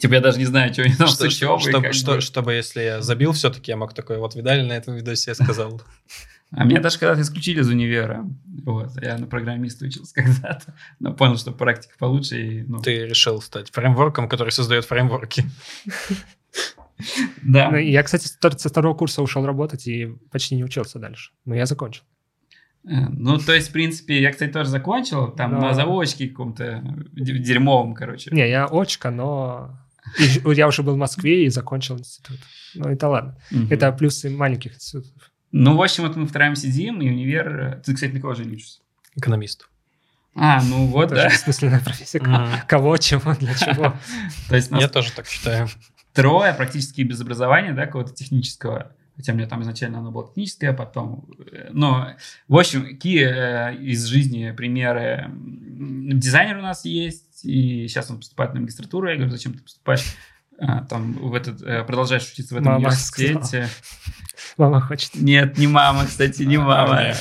[0.00, 2.20] Типа, я даже не знаю, что у них там Что- учебой, чтобы, что- бы.
[2.20, 5.80] чтобы, если я забил все-таки, я мог такой, вот видали на этом видосе, я сказал.
[6.52, 8.26] А меня даже когда-то исключили из универа.
[8.64, 10.74] Вот, я на программиста учился когда-то.
[10.98, 12.42] Но понял, что практика получше.
[12.44, 15.44] И, ну, Ты решил стать фреймворком, который создает фреймворки.
[17.42, 17.70] Да.
[17.70, 21.30] Ну, Я, кстати, со второго курса ушел работать и почти не учился дальше.
[21.44, 22.02] Но я закончил.
[22.84, 25.28] Э, Ну, то есть, в принципе, я, кстати, тоже закончил.
[25.30, 26.82] Там Но- на заводчике каком-то
[27.12, 28.30] дерьмовом, короче.
[28.32, 29.78] Не, я очка, но
[30.18, 32.38] и я уже был в Москве и закончил институт.
[32.74, 33.36] Ну, это ладно.
[33.50, 33.68] Мгм.
[33.70, 35.12] Это плюсы маленьких институтов.
[35.52, 37.60] Ну, в общем, вот мы втроем сидим, и универ...
[37.60, 38.80] э, Ты, кстати, на кого же не учишься?
[39.16, 39.68] Экономист.
[40.36, 41.28] А, ну вот, Тоже да.
[41.28, 42.20] бессмысленная профессия.
[42.20, 42.46] Мгм.
[42.68, 43.94] Кого, чего, для чего.
[44.48, 45.68] То есть нас Я тоже так считаю.
[46.12, 48.92] трое практически без образования, да, какого-то технического.
[49.16, 51.28] Хотя у меня там изначально оно было техническое, а потом...
[51.52, 52.12] э, Но,
[52.46, 55.28] в общем, какие э, из жизни примеры?
[55.32, 59.08] Дизайнер у нас есть, и сейчас он поступает на магистратуру.
[59.08, 60.16] Я говорю, зачем ты поступаешь?
[60.58, 63.68] А, Там в этот, э, продолжаешь учиться в этом Мама университете.
[64.56, 65.14] Мама хочет.
[65.14, 67.14] Нет, не мама, кстати, не мама.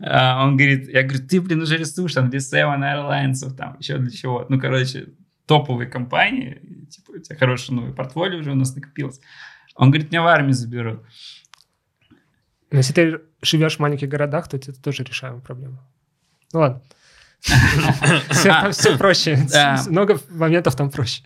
[0.00, 3.98] А, он говорит, я говорю, ты, блин, уже рисуешь там для Seven Airlines, там еще
[3.98, 4.46] для чего.
[4.48, 5.08] Ну, короче,
[5.46, 9.20] топовые компании, типа, у тебя хорошее новое портфолио уже у нас накопилось.
[9.74, 11.02] Он говорит, меня в армию заберут.
[12.70, 15.86] Но если ты живешь в маленьких городах, то это тоже решаемая проблема.
[16.52, 16.82] Ну ладно.
[18.30, 19.38] Все, там все проще.
[19.50, 19.82] да.
[19.88, 21.22] Много моментов там проще.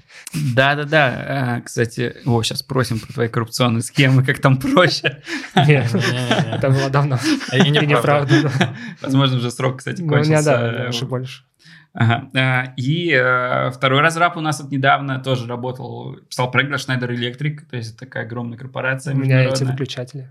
[0.54, 5.22] Да-да-да, А, кстати, о, сейчас спросим про твои коррупционные схемы, как там проще.
[5.54, 5.94] Нет.
[5.94, 7.18] Это было давно.
[7.52, 8.42] И неправда.
[8.42, 8.74] да.
[9.02, 10.42] Возможно, уже срок, кстати, Ну, кончился.
[10.44, 11.44] да, уже больше.
[11.92, 12.28] Ага.
[12.34, 17.08] А, И э, второй разраб у нас вот недавно тоже работал, писал проект для Schneider
[17.08, 20.28] Electric, то есть это такая огромная корпорация У меня эти выключатели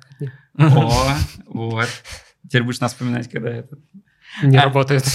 [0.57, 1.15] О,
[1.47, 1.87] вот.
[2.47, 3.77] Теперь будешь нас вспоминать, когда это...
[4.43, 4.63] не А.
[4.63, 5.05] работают.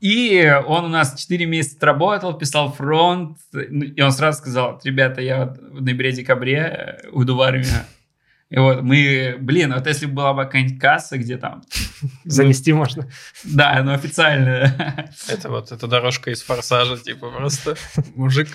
[0.00, 5.20] И он у нас 4 месяца работал, писал фронт, ну, и он сразу сказал, ребята,
[5.20, 6.56] я вот в ноябре-декабре
[7.04, 7.66] э, уйду в армию.
[8.48, 11.62] И вот мы, блин, вот если бы была бы какая-нибудь касса, где там...
[12.24, 13.08] Занести можно.
[13.42, 15.10] Да, ну официально.
[15.28, 17.76] Это вот эта дорожка из форсажа, типа просто
[18.14, 18.48] мужик.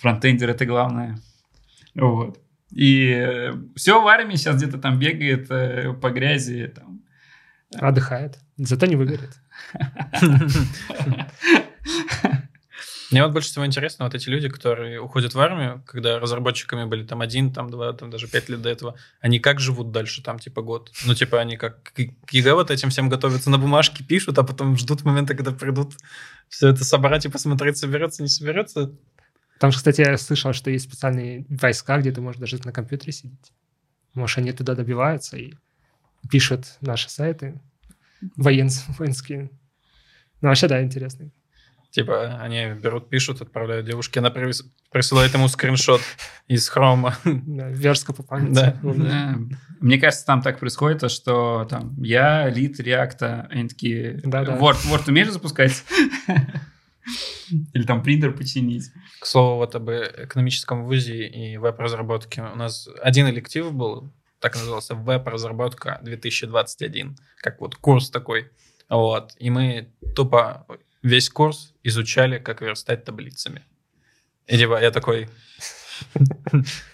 [0.00, 1.18] Фронтендер это главное.
[1.96, 2.38] Вот.
[2.72, 6.72] И все в армии сейчас где-то там бегает э, по грязи.
[6.74, 7.02] Там.
[7.74, 8.38] Отдыхает.
[8.56, 9.30] Зато не выгорит.
[13.12, 17.04] Мне вот больше всего интересно, вот эти люди, которые уходят в армию, когда разработчиками были
[17.04, 20.38] там один, там два, там даже пять лет до этого, они как живут дальше, там
[20.38, 20.90] типа год?
[21.04, 24.78] Ну, типа они как к ЕГЭ вот этим всем готовятся, на бумажке пишут, а потом
[24.78, 25.92] ждут момента, когда придут
[26.48, 28.92] все это собрать и посмотреть, соберется, не соберется.
[29.58, 33.12] Там же, кстати, я слышал, что есть специальные войска, где ты можешь даже на компьютере
[33.12, 33.52] сидеть.
[34.14, 35.54] Может, они туда добиваются и
[36.30, 37.60] пишут наши сайты
[38.36, 39.50] воен, воинские.
[40.40, 41.30] Ну, вообще, да, интересно.
[41.90, 46.00] Типа, они берут, пишут, отправляют девушке, она прис- присылает ему скриншот
[46.48, 47.16] из хрома.
[47.24, 48.54] Да, верстка по памяти.
[48.54, 48.78] Да.
[48.82, 49.38] Да.
[49.80, 54.56] Мне кажется, там так происходит, то, что там я, лид, реакта, они такие, Да-да.
[54.56, 55.84] Word, Word умеешь запускать?
[57.72, 58.90] Или там принтер починить?
[59.20, 62.42] К слову, вот об экономическом вузе и веб-разработке.
[62.42, 68.50] У нас один электив был, так назывался, веб-разработка 2021, как вот курс такой.
[68.88, 69.32] Вот.
[69.38, 70.66] И мы тупо
[71.02, 73.64] весь курс изучали, как верстать таблицами.
[74.46, 75.28] И типа я такой,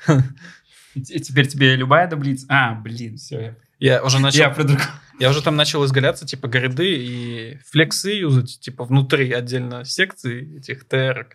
[0.95, 2.47] теперь тебе любая таблица?
[2.49, 3.41] А, блин, все.
[3.41, 3.57] я
[4.03, 4.87] уже начал, Я про другое.
[5.19, 10.87] я уже там начал изгаляться, типа, гриды и флексы юзать, типа, внутри отдельно секций этих
[10.87, 11.29] терок.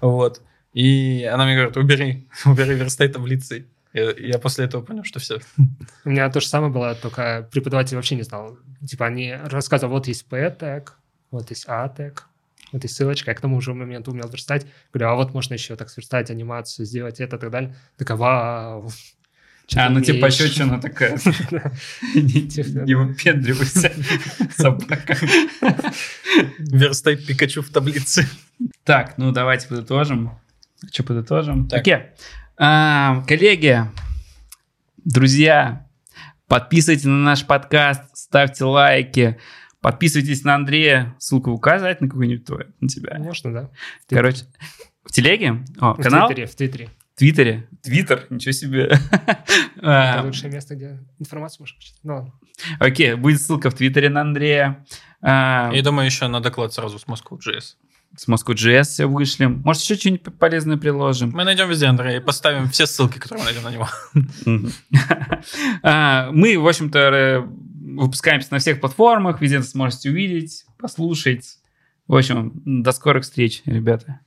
[0.00, 0.40] Вот.
[0.72, 3.66] И она мне говорит, убери, убери, верстай таблицей.
[3.92, 5.40] Я, я после этого понял, что все.
[6.04, 8.58] У меня то же самое было, только преподаватель вообще не знал.
[8.86, 10.94] Типа они рассказывали, вот есть P-тег,
[11.30, 12.26] вот есть A-тег,
[12.70, 13.30] вот есть ссылочка.
[13.30, 14.66] Я к тому уже моменту умел верстать.
[14.92, 17.74] Говорю, а вот можно еще так сверстать анимацию, сделать это и так далее.
[17.96, 18.90] Такая, вау.
[19.76, 21.18] А, ну типа умеешь?» пощечина такая.
[22.14, 23.92] Не выпендривайся,
[24.56, 25.16] собака.
[26.58, 28.26] Верстай Пикачу в таблице.
[28.84, 30.32] Так, ну давайте подытожим.
[30.90, 31.68] Что подытожим?
[31.70, 31.98] Окей.
[32.56, 33.82] А, Коллеги,
[35.04, 35.86] друзья,
[36.46, 39.38] подписывайтесь на наш подкаст, ставьте лайки,
[39.80, 41.14] подписывайтесь на Андрея.
[41.18, 43.18] Ссылку указать на какую-нибудь твою, на тебя.
[43.18, 43.70] Можно, да.
[44.08, 44.44] Короче,
[45.04, 45.64] в телеге?
[45.78, 46.28] О, В канал?
[46.28, 46.88] Твиттере, в Твиттере.
[47.18, 47.68] В Твиттере?
[47.82, 48.28] Твиттер?
[48.30, 48.84] Ничего себе.
[49.76, 51.98] Это А, лучшее место, где информацию можно почитать.
[52.04, 52.32] Ну ладно.
[52.78, 54.86] Окей, будет ссылка в Твиттере на Андрея.
[55.20, 57.74] А, И думаю, еще на доклад сразу с Moscow.js.
[58.16, 59.62] С Moscow.js все вышлем.
[59.64, 61.30] Может, еще что-нибудь полезное приложим.
[61.34, 64.68] Мы найдем везде Андрея и поставим все ссылки, которые мы найдем на него.
[65.82, 67.40] А, Мы, в общем-то, э,
[68.00, 71.58] выпускаемся на всех платформах, везде сможете увидеть, послушать.
[72.06, 74.20] В общем, до скорых встреч, ребята.